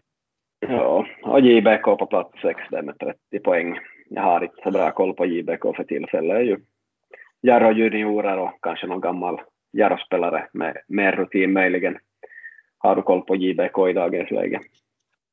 [0.60, 3.80] ja, och JBK på plats 6 med 30 poäng.
[4.10, 6.46] Jag har inte så bra koll på JBK för tillfället.
[6.46, 6.60] ju
[7.42, 9.42] Jarro juniorer och kanske någon gammal
[9.78, 11.98] Jarro-spelare med mer rutin möjligen.
[12.78, 14.60] Har du koll på JBK i dagens läge?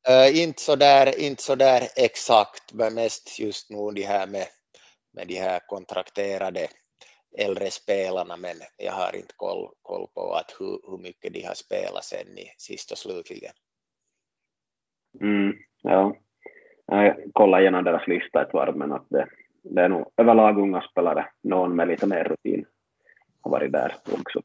[0.09, 4.47] Uh, inte, så där, inte så där exakt, men mest just nu de här med,
[5.13, 6.67] med de här kontrakterade
[7.37, 11.53] äldre spelarna, men jag har inte koll, koll på att hur, hur mycket de har
[11.53, 13.53] spelat sen i sist och slutligen.
[15.21, 16.15] Mm, ja,
[16.85, 19.27] jag kollar igenom deras lista ett varv, men att det,
[19.63, 22.65] det är nog överlag unga spelare, någon med lite mer rutin
[23.41, 24.41] har varit där också.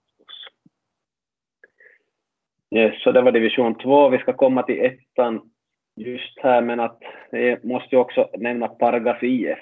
[2.71, 4.09] Yes, så det var division 2.
[4.09, 5.51] Vi ska komma till ettan
[5.97, 6.99] just här, men att
[7.31, 9.59] jag måste ju också nämna Pargas IF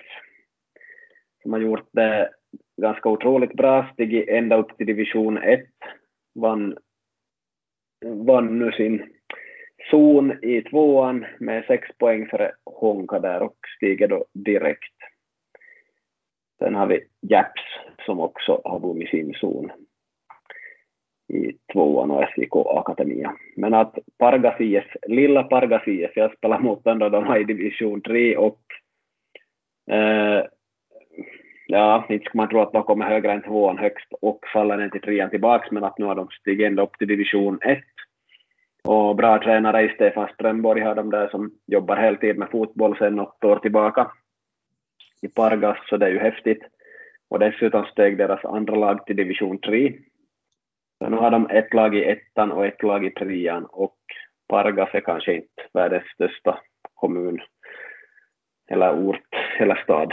[1.45, 2.31] som har gjort det
[2.83, 5.65] ganska otroligt bra, stigit ända upp till division 1,
[6.35, 6.77] vann,
[8.05, 9.03] vann nu sin
[9.91, 14.95] zon i tvåan med sex poäng före Honka där och stiger då direkt.
[16.59, 17.63] Sen har vi Japs
[18.07, 19.73] som också har vunnit sin zon
[21.29, 23.37] i tvåan och SIK Akademia.
[23.57, 27.45] Men att Pargas IF, lilla Pargas IF, jag spelar mot den då de var i
[27.45, 28.61] division 3 och
[29.91, 30.45] eh,
[31.75, 34.89] ja, inte ska man tro att de kommer högre än tvåan högst och faller ner
[34.89, 37.79] till trean tillbaks, men att nu har de stigit ända upp till division 1.
[38.85, 43.17] Och bra tränare i Stefan Strömborg har de där som jobbar heltid med fotboll sedan
[43.17, 44.11] något år tillbaka
[45.23, 46.63] i Pargas, så det är ju häftigt.
[47.31, 49.93] Och dessutom steg deras andra lag till division 3.
[50.99, 53.99] Så nu har de ett lag i ettan och ett lag i trean och
[54.49, 56.59] Pargas är kanske inte världens största
[56.95, 57.41] kommun
[58.71, 60.13] eller ort hela stad.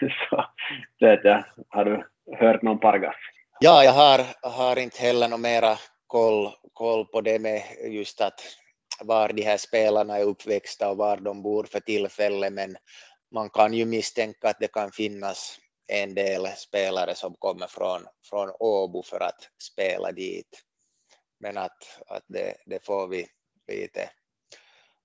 [0.30, 0.44] så
[1.00, 1.44] det jag.
[1.68, 2.06] Har du
[2.38, 3.16] hört någon Pargas?
[3.60, 8.40] Ja, jag har, har inte heller någon mera koll, koll på det med just att
[9.00, 12.76] var de här spelarna är uppväxta och var de bor för tillfället, men
[13.34, 15.58] man kan ju misstänka att det kan finnas
[15.92, 20.62] en del spelare som kommer från, från Åbo för att spela dit.
[21.40, 23.26] Men att, att det, det får vi
[23.72, 24.10] lite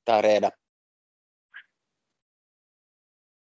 [0.04, 0.52] ta reda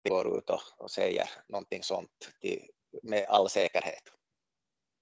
[0.08, 2.60] går ut och, och säger någonting sånt till,
[3.02, 4.02] med all säkerhet.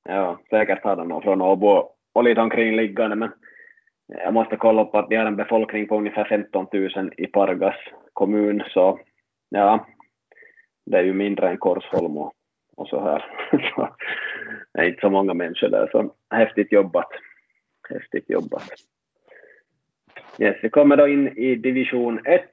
[0.05, 3.31] Ja, säkert har de någon från Åbo och lite omkringliggande, men
[4.07, 7.77] jag måste kolla på att de har en befolkning på ungefär 15 000 i Pargas
[8.13, 9.01] kommun, så
[9.49, 9.87] ja,
[10.87, 12.33] det är ju mindre än Korsholm och,
[12.77, 13.25] och så här.
[13.75, 13.89] så
[14.73, 17.09] det är inte så många människor där, så häftigt jobbat.
[17.89, 18.71] Häftigt jobbat.
[20.39, 22.45] Yes, vi kommer då in i division 1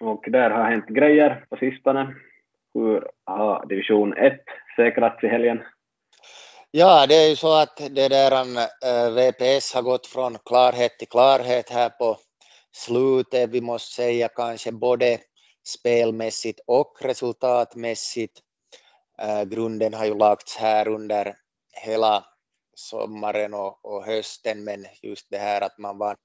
[0.00, 2.14] och där har hänt grejer på sistone.
[2.74, 4.40] Hur har division 1
[4.76, 5.62] säkrats i helgen?
[6.70, 10.98] Ja, det är ju så att det där eh, äh, VPS har gått från klarhet
[10.98, 12.16] till klarhet här på
[12.72, 13.50] slutet.
[13.50, 15.18] Vi måste säga kanske både
[15.66, 18.40] spelmässigt och resultatmässigt.
[19.22, 21.34] Äh, grunden har ju lagts här under
[21.84, 22.24] hela
[22.74, 26.16] sommaren och, och hösten, men just det här att man vann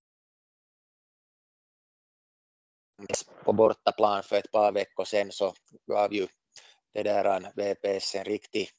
[3.46, 5.54] på bortaplan för ett par veckor sedan så
[5.88, 6.28] gav ju
[6.94, 8.70] det där VPS en riktig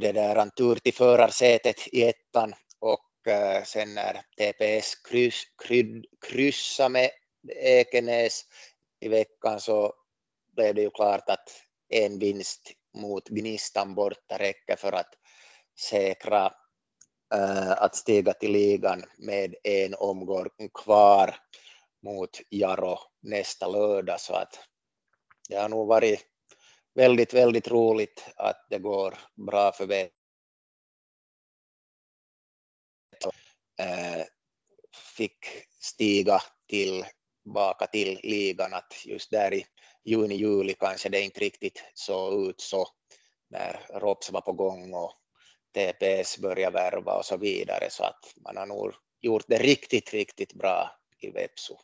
[0.00, 6.04] det där en tur till förarsätet i ettan och eh, sen när TPS kryss, krydd,
[6.26, 7.10] kryssa med
[7.56, 8.42] Ekenäs
[9.00, 9.92] i veckan så
[10.56, 11.48] blev det ju klart att
[11.88, 15.14] en vinst mot Gnistan borta räcker för att
[15.90, 16.52] säkra
[17.34, 21.36] äh, att stiga till ligan med en omgång kvar
[22.02, 24.58] mot Jaro nästa lördag så att
[25.48, 26.26] det har nog varit
[26.94, 30.16] väldigt, väldigt roligt att det går bra för Vetlanda.
[33.78, 34.24] Eh,
[35.16, 35.46] fick
[35.80, 39.66] stiga tillbaka till ligan att just där i
[40.04, 42.88] juni, juli kanske det inte riktigt såg ut så
[43.50, 45.12] när Rops var på gång och
[45.74, 50.54] TPS började värva och så vidare så att man har nog gjort det riktigt, riktigt
[50.54, 51.74] bra i Vepsu.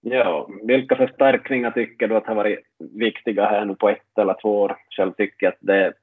[0.00, 4.60] Ja, vilka förstärkningar tycker du att har varit viktiga här nu på ett eller två
[4.60, 4.76] år?
[4.96, 5.94] Själv tycker jag att det är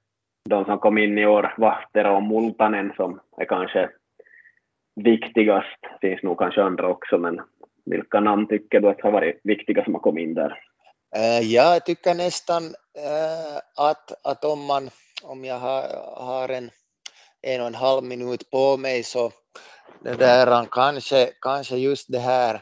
[0.50, 3.90] de som kom in i år, Vahtera och Multanen, som är kanske
[4.96, 5.82] viktigast.
[6.02, 7.42] Det finns nog kanske andra också, men
[7.86, 10.60] vilka namn tycker du att har varit viktiga som har kommit in där?
[11.16, 12.64] Eh, jag tycker nästan
[12.98, 14.90] eh, att, att om, man,
[15.24, 16.70] om jag har, en
[17.42, 19.32] en och en halv minut på mig så
[20.04, 22.62] det där kanske, kanske just det här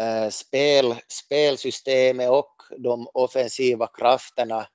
[0.00, 4.66] Eh, spel, spelsystemet och de offensiva krafterna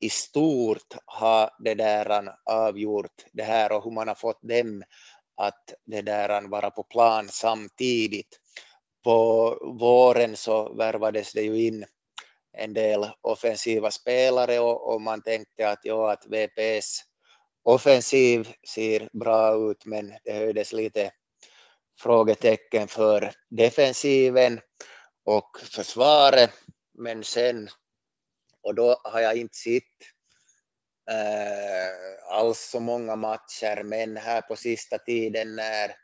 [0.00, 4.82] i stort har det där avgjort det här och hur man har fått dem
[5.36, 8.38] att det där vara på plan samtidigt.
[9.04, 11.84] På våren så värvades det ju in
[12.58, 17.00] en del offensiva spelare och, och man tänkte att, ja, att VPS
[17.64, 21.12] offensiv ser bra ut men det höjdes lite
[21.98, 24.60] frågetecken för defensiven
[25.24, 26.50] och försvaret.
[26.98, 27.68] Men sen,
[28.62, 29.82] och då har jag inte sett
[31.10, 35.94] eh, alls så många matcher, men här på sista tiden när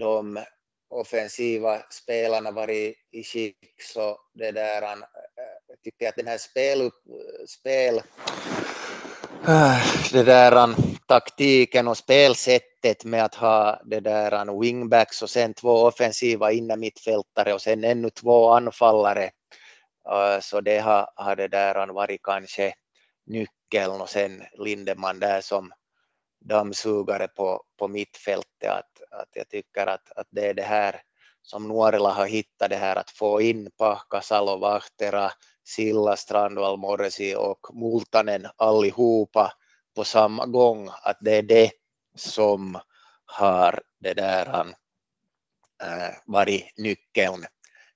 [0.00, 0.44] de
[0.90, 5.06] offensiva spelarna varit i skick så det där, jag eh,
[5.84, 6.90] tycker att den här spel,
[7.48, 8.02] spel
[9.48, 10.74] Äh, det där
[11.06, 17.54] taktiken och spelsättet med att ha det där wingbacks och sen två offensiva inne mittfältare
[17.54, 19.30] och sen ännu två anfallare
[20.10, 22.74] äh, så det har, har det där varit kanske
[23.26, 25.72] nyckeln och sen Lindeman där som
[26.40, 28.70] dammsugare på, på mittfältet.
[28.70, 31.02] Att, att jag tycker att, att det är det här
[31.42, 35.30] som Nuorila har hittat det här att få in Pahka, Salo, Vahtera,
[35.64, 39.52] Silla, Strandvall, Morresi och Multanen allihopa
[39.96, 41.70] på samma gång, att det är det
[42.16, 42.78] som
[43.24, 44.74] har det där
[45.82, 47.46] äh, varit nyckeln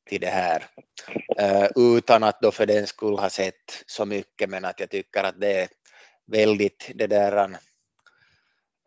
[0.08, 0.66] till det här.
[1.38, 5.24] Äh, utan att då för den skull ha sett så mycket, men att jag tycker
[5.24, 5.68] att det är
[6.26, 7.58] väldigt det där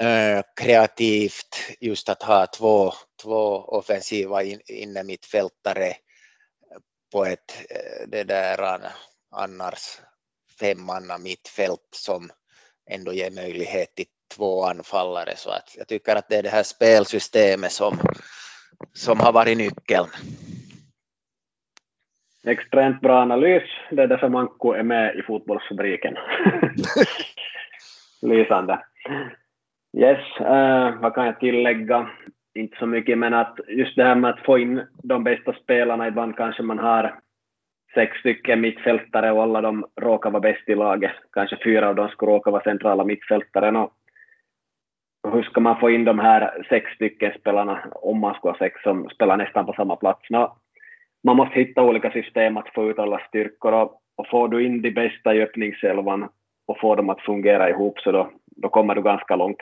[0.02, 5.96] äh, kreativt just att ha två, två offensiva in, inne mittfältare
[7.12, 7.66] på ett
[8.08, 8.80] det där
[9.32, 10.00] annars
[10.60, 12.30] femmanna mittfält som
[12.92, 14.06] ändå ger möjlighet till
[14.36, 17.98] två anfallare så att jag tycker att det är det här spelsystemet som,
[18.94, 20.08] som har varit nyckeln.
[22.44, 23.64] Extremt bra analys.
[23.92, 26.16] Det är därför Manko är med i fotbollsfabriken.
[28.22, 28.84] Lysande.
[29.98, 32.10] Yes, uh, vad kan jag tillägga?
[32.60, 36.08] Inte så mycket, men att just det här med att få in de bästa spelarna,
[36.08, 37.20] ibland kanske man har
[37.94, 41.12] sex stycken mittfältare och alla de råkar vara bäst i laget.
[41.34, 43.78] Kanske fyra av dem skulle råka vara centrala mittfältare.
[43.78, 43.94] Och
[45.32, 48.82] hur ska man få in de här sex stycken spelarna, om man ska ha sex,
[48.84, 50.30] som spelar nästan på samma plats?
[50.30, 50.58] No,
[51.24, 54.82] man måste hitta olika system att få ut alla styrkor och, och får du in
[54.82, 56.30] de bästa i öppningselvan
[56.68, 59.62] och får dem att fungera ihop så då, då kommer du ganska långt.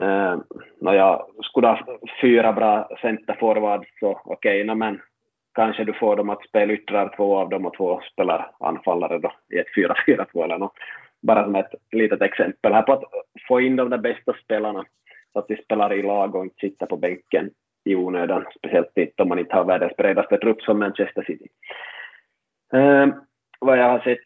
[0.00, 0.36] Eh,
[0.80, 1.78] Nåja, skulle ha
[2.20, 5.00] fyra bra centerforwards så okej, okay, men
[5.54, 9.32] kanske du får dem att spela ytterligare två av dem och två spelar anfallare då
[9.54, 9.74] i ett
[10.06, 10.74] 4-4-2 eller något.
[11.22, 13.04] Bara som ett litet exempel här på att
[13.48, 14.84] få in de där bästa spelarna
[15.32, 17.50] så att de spelar i lag och inte sitter på bänken
[17.84, 21.46] i onödan, speciellt inte om man inte har världens bredaste trupp som Manchester City.
[22.74, 23.06] Uh,
[23.60, 24.18] vad jag har sett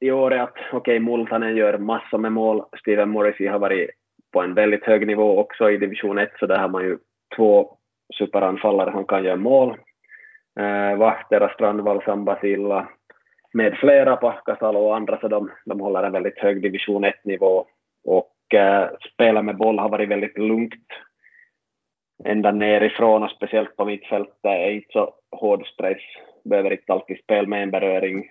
[0.00, 2.64] i år är att okej, okay, Multanen gör massor med mål.
[2.80, 3.90] Steven Morrissey har varit
[4.32, 6.98] på en väldigt hög nivå också i division 1, så där har man ju
[7.36, 7.76] två
[8.18, 9.76] superanfallare som kan göra mål.
[10.60, 12.88] Eh, Vahtera, Strandvall, Sambasilla
[13.52, 17.66] med flera, Pahkasalo och andra, så de, de håller en väldigt hög division 1-nivå
[18.04, 20.84] och eh, spela med boll har varit väldigt lugnt
[22.24, 24.34] ända nerifrån och speciellt på mittfältet.
[24.42, 26.02] Är inte så hård stress,
[26.44, 28.28] behöver inte alltid spela med en beröring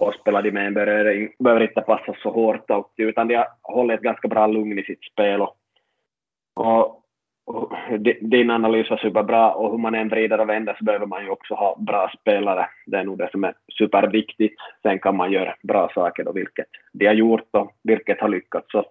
[0.00, 3.48] och spelar de med en beröring behöver inte passa så hårt och, utan de har
[3.62, 5.40] hållit ett ganska bra lugn i sitt spel.
[5.40, 5.56] Och,
[6.54, 6.98] och,
[7.46, 7.72] och
[8.20, 11.30] din analys var superbra och hur man än vrider och vänder så behöver man ju
[11.30, 12.68] också ha bra spelare.
[12.86, 14.60] Det är nog det som är superviktigt.
[14.82, 18.66] Sen kan man göra bra saker då, vilket de har gjort och vilket har lyckats.
[18.70, 18.84] Så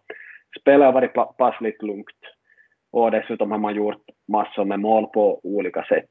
[0.59, 2.21] spelet har varit passligt lugnt
[2.91, 6.09] och dessutom har man gjort massor med mål på olika sätt.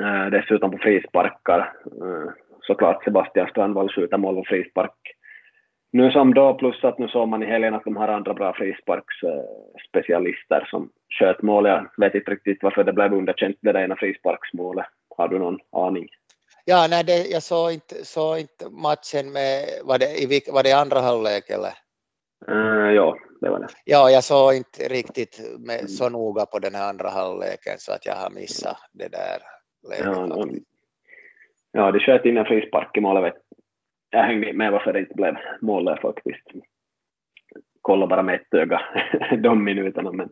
[0.00, 1.72] Eh, dessutom på frisparkar.
[1.84, 2.32] Eh,
[2.62, 5.16] Såklart Sebastian Strandvall skjuter mål på frispark.
[5.92, 8.54] Nu som då, plus att nu såg man i helgen att de har andra bra
[8.54, 11.66] frisparksspecialister som sköt mål.
[11.66, 14.86] Jag vet inte riktigt varför det blev underkänt det där ena frisparksmålet.
[15.16, 16.08] Har du någon aning?
[16.64, 20.72] Ja, nej, det, jag såg inte, såg inte matchen med, var det, i, var det
[20.72, 21.72] andra halvlek eller?
[22.48, 23.68] Uh, ja, det var det.
[23.84, 28.06] Ja, jag såg inte riktigt med, så noga på den här andra halvleken så att
[28.06, 29.38] jag har missat det där
[29.88, 30.06] läget.
[30.06, 30.46] Ja,
[31.72, 33.34] ja de sköt in en frispark i målet.
[34.10, 36.46] Jag hängde med varför det inte blev mål där faktiskt.
[37.82, 38.80] Kolla bara med ett öga
[39.38, 40.28] de minuterna, men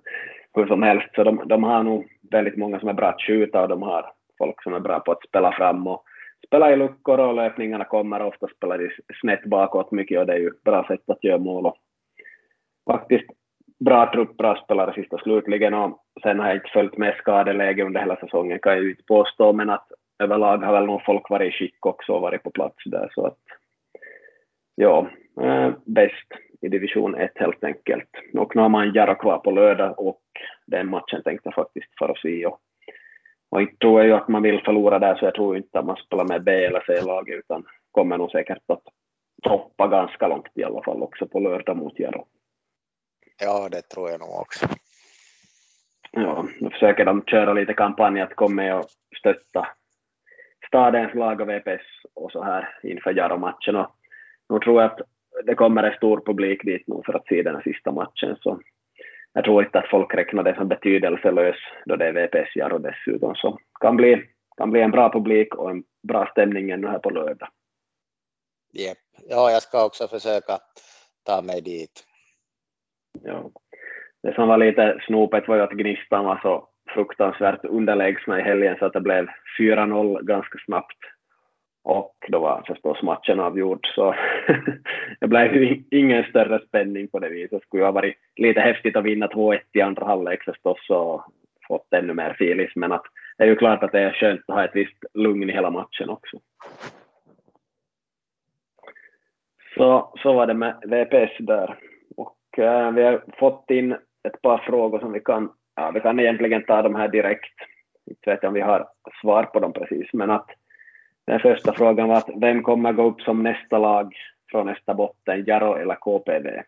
[0.55, 3.63] hur som helst, så de, de har nog väldigt många som är bra att skjuta
[3.63, 6.05] och de har folk som är bra på att spela fram och
[6.47, 10.39] spela i luckor och löpningarna kommer ofta spelar de snett bakåt mycket och det är
[10.39, 11.77] ju bra sätt att göra mål och
[12.91, 13.31] faktiskt
[13.85, 18.01] bra trupp, bra spelare sista slutligen och sen har jag inte följt med skadeläge under
[18.01, 19.89] hela säsongen kan jag ju inte påstå men att
[20.19, 23.27] överlag har väl nog folk varit i skick också och varit på plats där så
[23.27, 23.39] att
[24.75, 25.11] ja,
[25.41, 26.29] äh, bäst
[26.61, 28.09] i division 1 helt enkelt.
[28.35, 30.23] Och nu har man Jaro kvar på lördag och
[30.67, 32.61] den matchen tänkte jag faktiskt för att se och,
[33.51, 35.85] och inte tror jag ju att man vill förlora där så jag tror inte att
[35.85, 38.83] man spelar med B eller C-lag utan kommer nog säkert att
[39.43, 42.27] toppa ganska långt i alla fall också på lördag mot Jaro.
[43.41, 44.67] Ja, det tror jag nog också.
[46.11, 48.87] Ja, nu försöker de köra lite kampanj att komma med och
[49.19, 49.69] stötta
[50.69, 53.77] stadens lag och VPS och så här inför Jaro-matchen.
[53.77, 53.91] Och
[54.49, 55.01] nu tror jag att
[55.45, 58.37] det kommer en stor publik dit nu för att se den här sista matchen.
[58.41, 58.61] Så
[59.33, 63.35] jag tror inte att folk räknar det som betydelselös då det är VPS Jaro dessutom.
[63.35, 64.23] Så kan bli,
[64.57, 67.49] kan bli en bra publik och en bra stämning ännu här på lördag.
[68.75, 68.99] Yep.
[69.29, 70.59] Ja, jag ska också försöka
[71.23, 72.05] ta mig dit.
[73.23, 73.51] Ja.
[74.23, 78.77] Det som var lite snopet var ju att Gnistan var så fruktansvärt underlägsna i helgen
[78.79, 79.27] så att det blev
[79.59, 80.99] 4-0 ganska snabbt.
[81.85, 84.15] Och då var förstås matchen avgjord, så
[85.21, 87.51] det blev ju ingen större spänning på det viset.
[87.51, 91.25] Det skulle ju ha varit lite häftigt att vinna 2-1 i andra halvlek förstås och
[91.69, 93.05] fått ännu mer filis, men att
[93.39, 95.71] det är ju klart att det är skönt att ha ett visst lugn i hela
[95.71, 96.39] matchen också.
[99.75, 101.79] Så, så var det med VPS där.
[102.17, 103.93] Och äh, vi har fått in
[104.29, 107.55] ett par frågor som vi kan, ja, vi kan egentligen ta dem här direkt.
[108.07, 108.89] Inte vet jag om vi har
[109.21, 110.51] svar på dem precis, men att
[111.27, 114.15] den första frågan var att vem kommer gå upp som nästa lag
[114.51, 116.63] från nästa botten, Jaro eller KPV?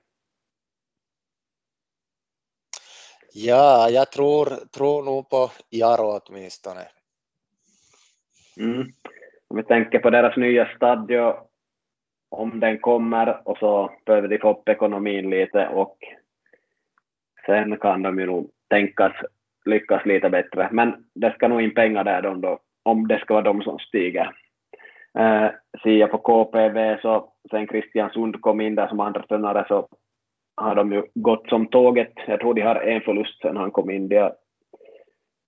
[3.32, 6.80] Ja, jag tror, tror nog på Jaro åtminstone.
[8.60, 8.86] Mm.
[9.48, 11.34] Om vi tänker på deras nya stadion,
[12.28, 15.98] om den kommer och så behöver de få upp ekonomin lite och
[17.46, 19.12] sen kan de ju nog tänkas
[19.64, 20.68] lyckas lite bättre.
[20.72, 24.32] Men det ska nog in pengar där då, om det ska vara de som stiger.
[25.18, 25.48] Eh,
[25.82, 29.88] ser jag på KPV så sen Christian Sund kom in där som andra tränare så
[30.56, 32.12] har de ju gått som tåget.
[32.26, 34.08] Jag tror de har en förlust sen han kom in.
[34.08, 34.34] De har,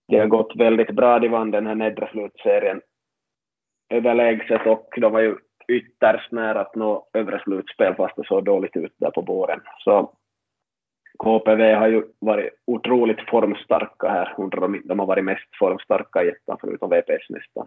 [0.08, 1.18] de har gått väldigt bra.
[1.18, 2.80] De vann den här nedre slutserien
[3.92, 5.36] överlägset och de var ju
[5.68, 9.60] ytterst nära att nå övre slutspel fast det såg dåligt ut där på våren.
[9.78, 10.14] Så
[11.22, 16.28] KPV har ju varit otroligt formstarka här undrar om de har varit mest formstarka i
[16.28, 17.66] ettan förutom VPS nästan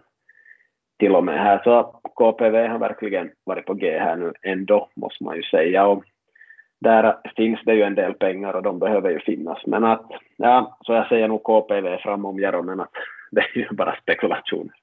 [0.98, 1.60] till och med här.
[1.64, 1.82] Så
[2.14, 5.86] KPV har verkligen varit på G här nu ändå, måste man ju säga.
[5.86, 6.04] Och
[6.80, 9.66] där finns det ju en del pengar och de behöver ju finnas.
[9.66, 12.92] Men att, ja, så jag säger nog KPV framom Jaro, men att
[13.30, 14.74] det är ju bara spekulationer.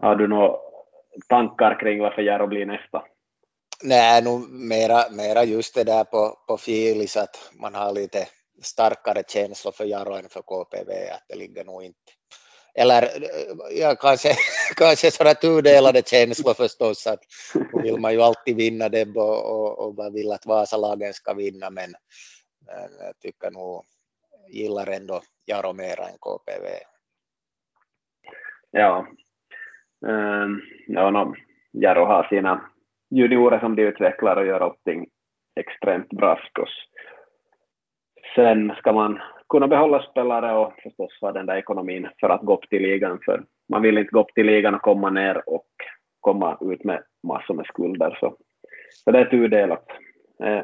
[0.00, 0.56] Har du några
[1.28, 3.02] tankar kring varför Jaro blir nästa?
[3.82, 8.28] Nej, nog mera, mera just det där på, på Filis att man har lite
[8.62, 12.12] starkare känslor för Jaro än för KPV, att det ligger nog inte
[12.74, 13.08] eller
[13.70, 14.28] ja, kanske,
[14.76, 17.20] kanske sådana tudelade känslor förstås, att
[17.82, 21.70] vill man ju alltid vinna det och, och, och man vill att Vasalagen ska vinna,
[21.70, 21.92] men,
[22.66, 23.84] men jag tycker nog,
[24.48, 26.66] gillar ändå Jaro mera än KPV.
[28.70, 29.06] Ja,
[30.00, 31.34] um, ja no,
[31.72, 32.71] Jaro har sina
[33.16, 35.06] juniorer som de utvecklar och gör allting
[35.60, 36.70] extremt bra förstås.
[38.34, 42.54] Sen ska man kunna behålla spelare och förstås ha den där ekonomin för att gå
[42.54, 43.18] upp till ligan.
[43.24, 45.66] För man vill inte gå upp till ligan och komma ner och
[46.20, 48.18] komma ut med massor med skulder.
[48.20, 48.36] Så,
[49.04, 49.86] så det är tudelat.
[50.44, 50.62] Eh,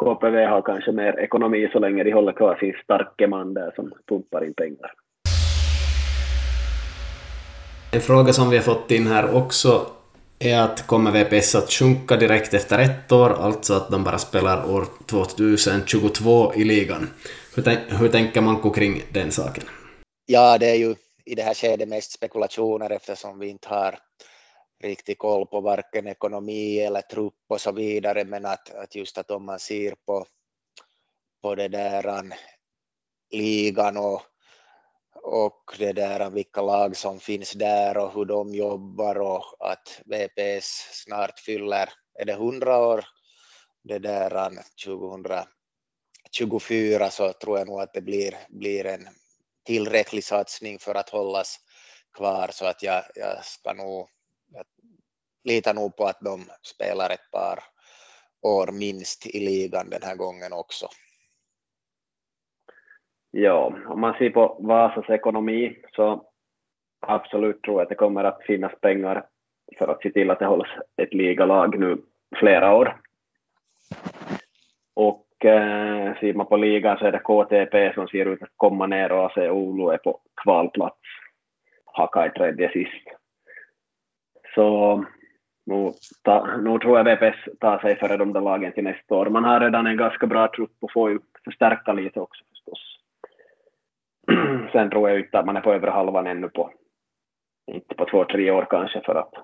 [0.00, 3.92] KPV har kanske mer ekonomi så länge de håller kvar sin starke man där som
[4.08, 4.92] pumpar in pengar.
[7.92, 9.68] En fråga som vi har fått in här också
[10.40, 14.70] är att kommer VPS att sjunka direkt efter ett år, alltså att de bara spelar
[14.70, 17.10] år 2022 i ligan.
[17.54, 19.64] Hur, hur tänker man kring den saken?
[20.26, 23.98] Ja, det är ju i det här skedet mest spekulationer eftersom vi inte har
[24.82, 29.30] riktig koll på varken ekonomi eller trupp och så vidare, men att, att just att
[29.30, 30.26] om man ser på,
[31.42, 32.24] på det där
[33.30, 34.22] ligan och,
[35.22, 40.88] och det där vilka lag som finns där och hur de jobbar och att VPS
[40.92, 43.04] snart fyller, är det 100 år?
[43.82, 44.50] Det där
[44.84, 49.08] 2024 så tror jag nog att det blir, blir en
[49.66, 51.56] tillräcklig satsning för att hållas
[52.16, 54.08] kvar så att jag, jag ska nog,
[54.52, 54.64] jag
[55.44, 57.64] litar nog på att de spelar ett par
[58.42, 60.88] år minst i ligan den här gången också.
[63.30, 66.24] Ja, om man ser på Vasas ekonomi så
[67.06, 69.24] absolut tror jag att det kommer att finnas pengar
[69.78, 70.68] för att se till att det hålls
[71.02, 71.96] ett ligalag nu
[72.36, 72.96] flera år.
[74.94, 78.86] Och eh, ser man på ligan så är det KTP som ser ut att komma
[78.86, 81.00] ner och AC Oulu är på kvalplats.
[81.84, 83.08] Haka i tredje sist.
[84.54, 85.04] Så
[85.66, 89.26] nu, ta, nu tror jag VPS tar sig före de där lagen till nästa år.
[89.26, 92.44] Man har redan en ganska bra trupp och får ju förstärka lite också.
[94.72, 96.70] Sen tror jag inte att man är på övre halvan ännu på,
[97.66, 99.34] inte på två, tre år kanske för att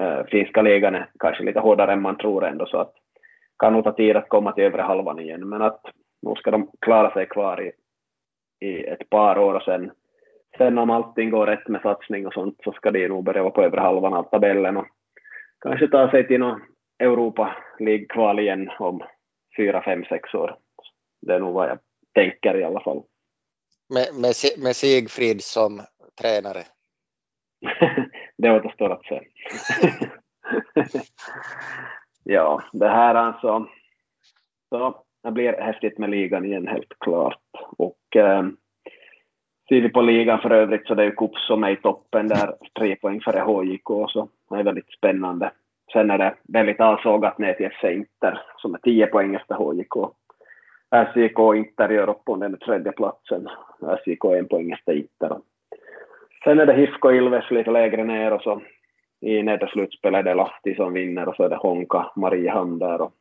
[0.00, 2.94] äh, finska ligan är kanske lite hårdare än man tror ändå så att
[3.58, 5.80] kan nog ta tid att komma till övre halvan igen men att
[6.22, 7.72] nu ska de klara sig kvar i,
[8.66, 9.90] i ett par år och sen,
[10.58, 13.52] sen om allting går rätt med satsning och sånt så ska de nog börja vara
[13.52, 14.86] på övre halvan av tabellen och
[15.60, 16.60] kanske ta sig till någon
[16.98, 19.02] Europa League-kval igen om
[19.56, 20.56] fyra, fem, sex år.
[21.20, 21.78] Det är nog vad jag
[22.14, 23.02] tänker i alla fall.
[23.88, 24.34] Med, med,
[24.64, 25.80] med Sigfrid som
[26.20, 26.62] tränare?
[28.36, 29.20] det återstår att se.
[32.24, 33.66] ja, det här alltså.
[34.68, 37.40] Så det blir häftigt med ligan igen helt klart.
[37.78, 38.42] Och eh,
[39.68, 42.28] ser vi på ligan för övrigt så det är ju Kups som är i toppen
[42.28, 45.52] där, tre poäng före HJK så det är väldigt spännande.
[45.92, 50.14] Sen är det väldigt avsågat ner till FC Inter som är tio poäng efter HJK.
[50.90, 53.48] SJK Inter gör upp om den tredje platsen.
[53.80, 55.40] SJK en poäng efter Inter.
[56.44, 58.62] Sen är det HIFK Ilves lite lägre ner och så
[59.20, 63.00] i nedre slutspelet är det Lahti som vinner och så är det Honka, Mariehamn där
[63.00, 63.12] och,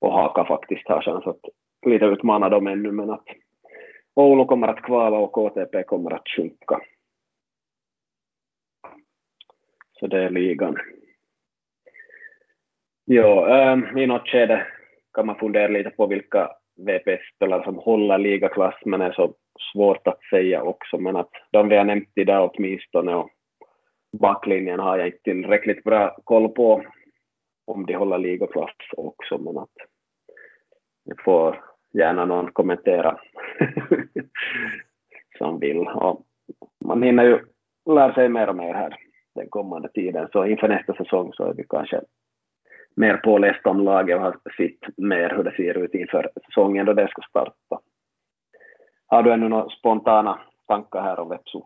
[0.00, 1.40] och Haka faktiskt har chans att
[1.86, 3.26] lite utmana dem ännu men att
[4.14, 6.80] Oulu kommer att kvala och KTP kommer att sjunka.
[9.92, 10.76] Så det är ligan.
[13.06, 14.66] Jo, ähm, i något skede
[15.14, 19.34] kan man fundera lite på vilka VPS-spelare som håller ligaklass, men är så
[19.72, 20.98] svårt att säga också.
[20.98, 23.30] Men att de vi har nämnt idag åtminstone och
[24.20, 26.84] backlinjen har jag inte tillräckligt bra koll på
[27.66, 29.72] om de håller ligaklass också, men att
[31.04, 33.20] jag får gärna någon kommentera
[35.38, 35.78] som vill.
[35.78, 36.26] Och
[36.84, 37.38] man hinner ju
[37.94, 38.96] lära sig mer och mer här
[39.34, 42.00] den kommande tiden, så inför nästa säsong så är vi kanske
[42.98, 46.92] mer påläst om laget och har sett mer hur det ser ut inför säsongen då
[46.92, 47.80] det ska starta.
[49.06, 51.60] Har du ännu några spontana tankar här om Vepsu?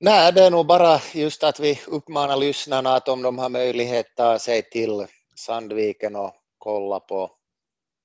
[0.00, 4.06] Nej, det är nog bara just att vi uppmanar lyssnarna att om de har möjlighet
[4.16, 7.30] ta sig till Sandviken och kolla på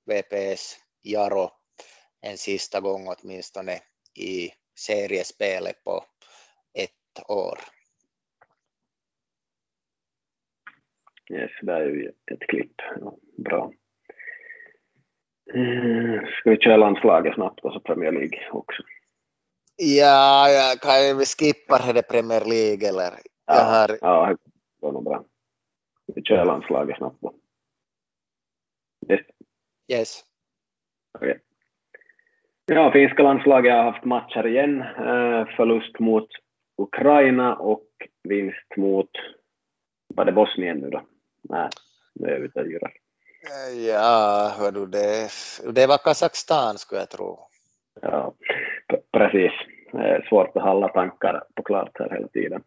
[0.06, 1.50] VPS Jaro
[2.22, 3.74] en sista gång åtminstone
[4.20, 4.50] i
[4.80, 6.04] seriespelet på
[6.74, 7.60] ett år.
[11.30, 12.74] Yes, det är ju ett klipp.
[13.02, 13.72] Ja, bra.
[15.54, 18.84] Eh, ska vi köra landslaget snabbt och så Premier League också?
[19.76, 23.12] Ja, jag kan vi skippar det Premier League eller?
[23.46, 23.98] Ja, har...
[24.02, 24.36] ja
[24.82, 25.24] det är nog bra.
[26.16, 27.34] Vi kör landslaget snabbt då.
[29.10, 29.22] Yes.
[29.92, 30.24] Yes.
[31.14, 31.36] Okay.
[32.66, 34.82] Ja, finska landslaget har haft matcher igen.
[34.82, 36.28] Eh, förlust mot
[36.78, 37.88] Ukraina och
[38.24, 39.10] vinst mot,
[40.16, 41.02] var det Bosnien nu då?
[41.50, 41.70] Nej,
[42.16, 42.92] nu är jag ute och yrar.
[43.88, 45.30] Ja, hördu, det,
[45.76, 47.40] det var Kazakstan skulle jag tro.
[48.02, 48.34] Ja,
[49.14, 49.52] precis.
[50.30, 52.64] Svårt att hålla tankar på klart här hela tiden.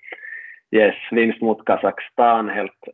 [0.71, 2.85] Yes, vinst mot Kazakstan, helt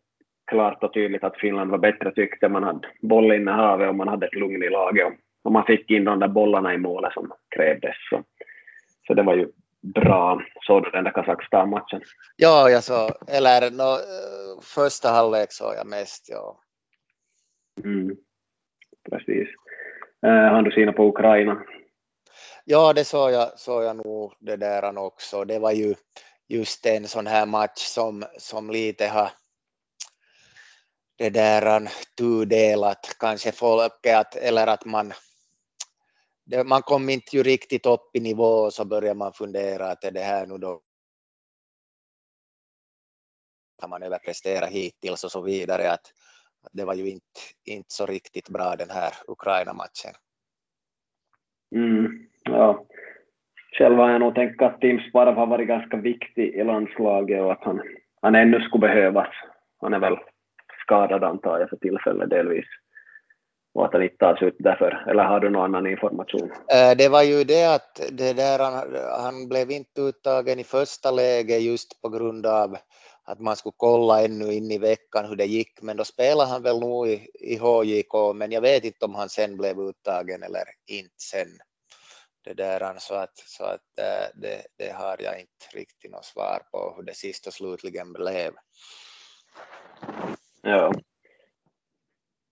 [0.51, 4.35] klart och tydligt att Finland var bättre tyckte man hade bollinnehavet och man hade ett
[4.35, 5.13] lugn i laget
[5.45, 7.97] och man fick in de där bollarna i målet som krävdes.
[8.11, 8.23] Så,
[9.07, 9.49] så det var ju
[9.83, 10.43] bra.
[10.67, 12.03] Såg du den där Kazakstan-matchen?
[12.37, 13.99] Ja, jag såg, eller no,
[14.63, 16.61] första halvlek såg jag mest, ja.
[17.85, 18.17] Mm,
[19.11, 19.49] precis.
[20.27, 21.63] Uh, har du sina på Ukraina?
[22.65, 25.45] Ja, det såg jag, såg jag nog det där också.
[25.45, 25.95] Det var ju
[26.49, 29.31] just en sån här match som, som lite har
[31.19, 35.13] det där tudelat kanske folket eller att man
[36.65, 40.11] man kom inte ju riktigt upp i nivå och så börjar man fundera att är
[40.11, 40.81] det här nu då
[43.81, 46.13] kan man överprestera hittills och så vidare att
[46.73, 50.15] det var ju inte, inte så riktigt bra den här Ukraina-matchen.
[51.75, 52.87] Mm, ja,
[53.79, 57.53] själv har jag nog tänkt att Tim Sparv har varit ganska viktig i landslaget och
[57.53, 57.83] att han,
[58.23, 59.29] han ännu skulle behövas.
[59.81, 60.17] Han är väl
[60.83, 62.67] skadad antar jag för tillfället delvis
[63.75, 66.51] och att han inte tas ut därför, eller har du någon annan information?
[66.73, 71.11] Eh, det var ju det att det där, han, han blev inte uttagen i första
[71.11, 72.77] läget just på grund av
[73.25, 76.63] att man skulle kolla ännu in i veckan hur det gick, men då spelade han
[76.63, 80.65] väl nog i, i HJK, men jag vet inte om han sen blev uttagen eller
[80.87, 81.49] inte sen.
[82.45, 86.63] Det där, så att, så att eh, det, det har jag inte riktigt något svar
[86.73, 88.53] på hur det sist slutligen blev.
[90.63, 90.93] Ja.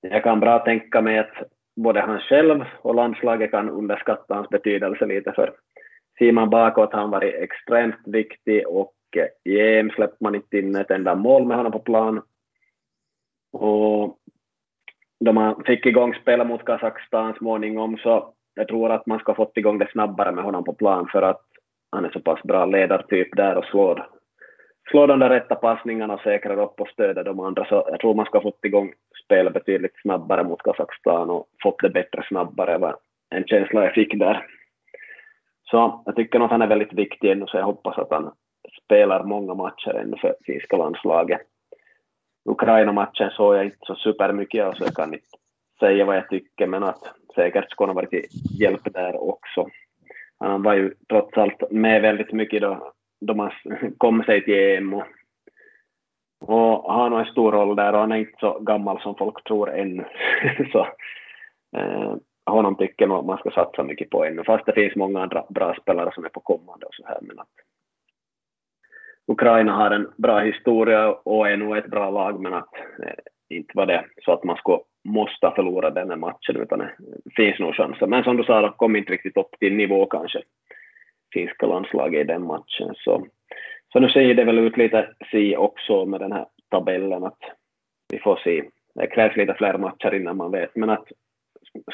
[0.01, 1.35] Jag kan bra tänka mig att
[1.77, 5.55] både han själv och landslaget kan underskatta hans betydelse lite för
[6.19, 10.59] ser man bakåt har han varit extremt viktig och eh, i EM släppte man inte
[10.59, 12.23] in ett enda mål med honom på plan.
[13.53, 14.19] Och
[15.21, 19.57] då man fick igång spelet mot Kazakstan småningom så jag tror att man ska fått
[19.57, 21.43] igång det snabbare med honom på plan för att
[21.91, 24.09] han är så pass bra ledartyp där och slår,
[24.91, 27.65] slår de där rätta passningarna och säkrar upp och stöder de andra.
[27.65, 28.93] Så jag tror man ska fått igång
[29.29, 32.97] spelat betydligt snabbare mot Kazakstan och fått det bättre snabbare var
[33.31, 34.47] en känsla jag fick där.
[35.71, 38.33] Så jag tycker nog att han är väldigt viktig ännu så jag hoppas att han
[38.85, 41.41] spelar många matcher ännu för finska landslaget.
[42.45, 45.27] Ukraina-matchen såg jag inte så supermycket av så jag kan inte
[45.81, 48.27] säga vad jag tycker men att säkert skulle han varit till
[48.61, 49.67] hjälp där också.
[50.39, 53.51] Han var ju trots allt med väldigt mycket då, då man
[53.99, 55.05] kom sig till EM och,
[56.41, 59.45] och har nog en stor roll där och han är inte så gammal som folk
[59.45, 60.05] tror ännu.
[60.73, 60.87] så
[61.77, 62.15] eh,
[62.47, 65.75] honom tycker nog man ska satsa mycket på ännu, fast det finns många andra bra
[65.83, 67.19] spelare som är på kommande och så här.
[67.21, 67.49] Men att
[69.27, 73.13] Ukraina har en bra historia och är nog ett bra lag, men att eh,
[73.49, 76.91] inte var det så att man skulle måste förlora den här matchen, utan det
[77.37, 78.07] finns nog chanser.
[78.07, 80.43] Men som du sa, de kom inte riktigt upp till nivå kanske,
[81.33, 82.95] finska landslaget i den matchen.
[82.97, 83.27] Så,
[83.93, 87.39] så nu ser det väl ut lite si också med den här tabellen, att
[88.09, 88.65] vi får se.
[88.95, 91.09] Det krävs lite fler matcher innan man vet, men att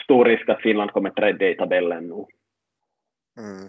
[0.04, 2.24] stor risk att Finland kommer tredje i tabellen nu.
[3.38, 3.68] Mm.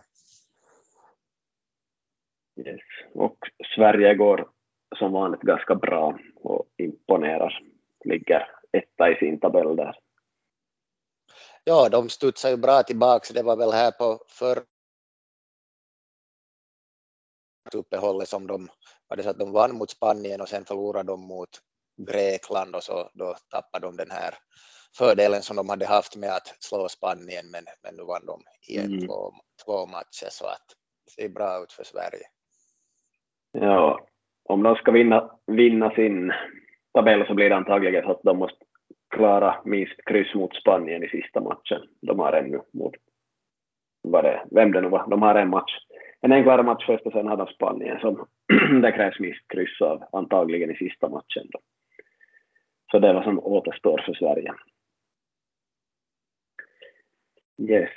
[2.67, 2.81] Yes.
[3.13, 3.37] Och
[3.75, 4.47] Sverige går
[4.97, 7.63] som vanligt ganska bra och imponerar.
[8.05, 9.95] Ligger etta i sin tabell där.
[11.63, 13.33] Ja, de studsar ju bra tillbaka.
[13.33, 14.61] Det var väl här på förra
[17.73, 18.67] uppehållet som de,
[19.07, 21.49] var det så att de vann mot Spanien och sen förlorade de mot
[21.97, 24.33] Grekland och så då tappade de den här
[24.97, 28.41] fördelen som de hade haft med att slå Spanien men, men nu vann de
[28.73, 29.07] i mm.
[29.07, 29.33] två,
[29.65, 30.67] två matcher så att
[31.05, 32.27] det ser bra ut för Sverige.
[33.51, 34.07] Ja,
[34.43, 36.33] om de ska vinna, vinna sin
[36.93, 38.65] tabell så blir det antagligen så att de måste
[39.15, 41.81] klara minst kryss mot Spanien i sista matchen.
[42.01, 42.93] De har ännu mot,
[44.01, 45.71] vad det, vem det nu var, de har en match,
[46.25, 48.27] en enklare match först och sen har de Spanien som
[48.81, 51.47] det krävs minst kryss av antagligen i sista matchen.
[51.51, 51.59] Då.
[52.91, 54.53] Så det är vad som återstår för Sverige.
[57.69, 57.89] Yes.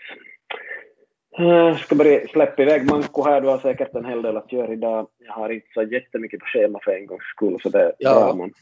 [1.41, 4.72] Uh, ska börja släppa iväg Manko här, du har säkert en hel del att göra
[4.72, 5.09] idag.
[5.18, 8.14] Jag har inte så jättemycket på schema för en gångs skull, så det är ja.
[8.14, 8.35] bra.
[8.35, 8.53] Man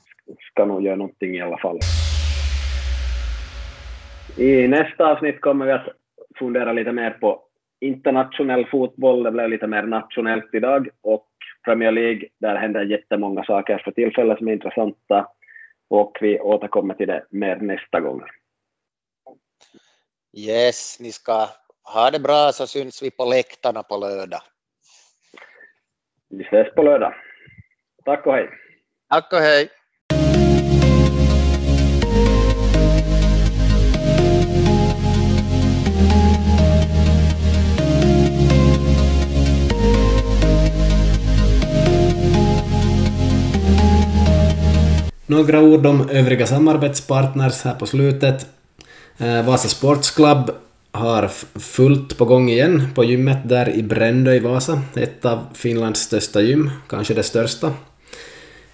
[0.50, 1.78] ska nog göra någonting i alla fall.
[4.36, 5.88] I nästa avsnitt kommer vi att
[6.38, 7.45] fundera lite mer på
[7.80, 9.22] internationell fotboll.
[9.22, 11.28] Det blev lite mer nationellt idag och
[11.64, 15.28] Premier League, där händer jättemånga saker för tillfället som är intressanta
[15.88, 18.22] och vi återkommer till det mer nästa gång.
[20.36, 21.48] Yes, ni ska
[21.94, 24.40] ha det bra så syns vi på läktarna på lördag.
[26.28, 27.14] Vi ses på lördag.
[28.04, 28.50] Tack och hej.
[29.08, 29.68] Tack och hej.
[45.28, 48.46] Några ord om övriga samarbetspartners här på slutet.
[49.18, 50.50] Eh, Vasa Sports Club
[50.92, 56.00] har fullt på gång igen på gymmet där i Brändö i Vasa, ett av Finlands
[56.00, 57.74] största gym, kanske det största.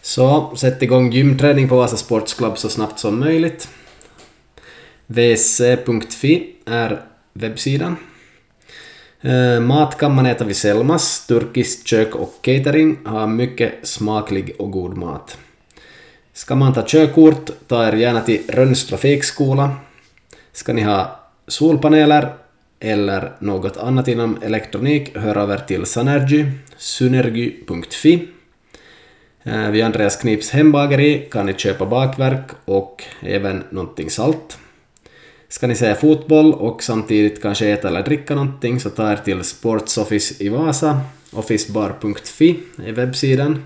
[0.03, 3.69] Så sätt igång gymträning på Vasa Sports Club så snabbt som möjligt.
[5.07, 7.01] wc.fi är
[7.33, 7.97] webbsidan.
[9.21, 14.71] Eh, mat kan man äta vid Selmas, turkiskt kök och catering har mycket smaklig och
[14.71, 15.39] god mat.
[16.43, 19.77] Ska man ta körkort, ta er gärna till Rönns trafikskola.
[20.53, 22.35] Ska ni ha solpaneler
[22.81, 28.29] eller något annat inom elektronik, hör över till Sanergy, synergy.fi.
[29.43, 34.59] Eh, vid Andreas Knips hembageri kan ni köpa bakverk och även någonting salt.
[35.49, 39.45] Ska ni se fotboll och samtidigt kanske äta eller dricka någonting så ta er till
[39.45, 41.01] Sports Office i Vasa.
[41.33, 43.65] Officebar.fi är webbsidan.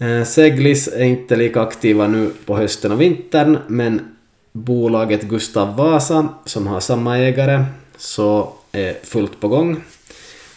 [0.00, 4.16] Eh, Seglis är inte lika aktiva nu på hösten och vintern, men
[4.52, 7.64] bolaget Gustav Vasa, som har samma ägare,
[7.96, 9.80] så är fullt på gång.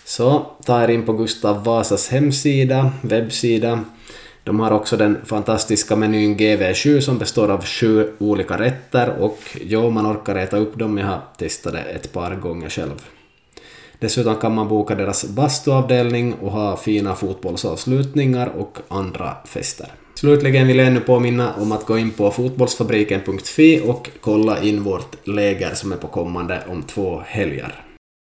[0.05, 3.79] Så ta er in på Gustav Vasas hemsida, webbsida.
[4.43, 9.89] De har också den fantastiska menyn GV7 som består av sju olika rätter och jo,
[9.89, 13.01] man orkar äta upp dem, jag har testat det ett par gånger själv.
[14.03, 19.87] Dessutom kan man boka deras bastuavdelning och ha fina fotbollsavslutningar och andra fester.
[20.13, 25.27] Slutligen vill jag ännu påminna om att gå in på fotbollsfabriken.fi och kolla in vårt
[25.27, 27.92] läger som är på kommande om två helger.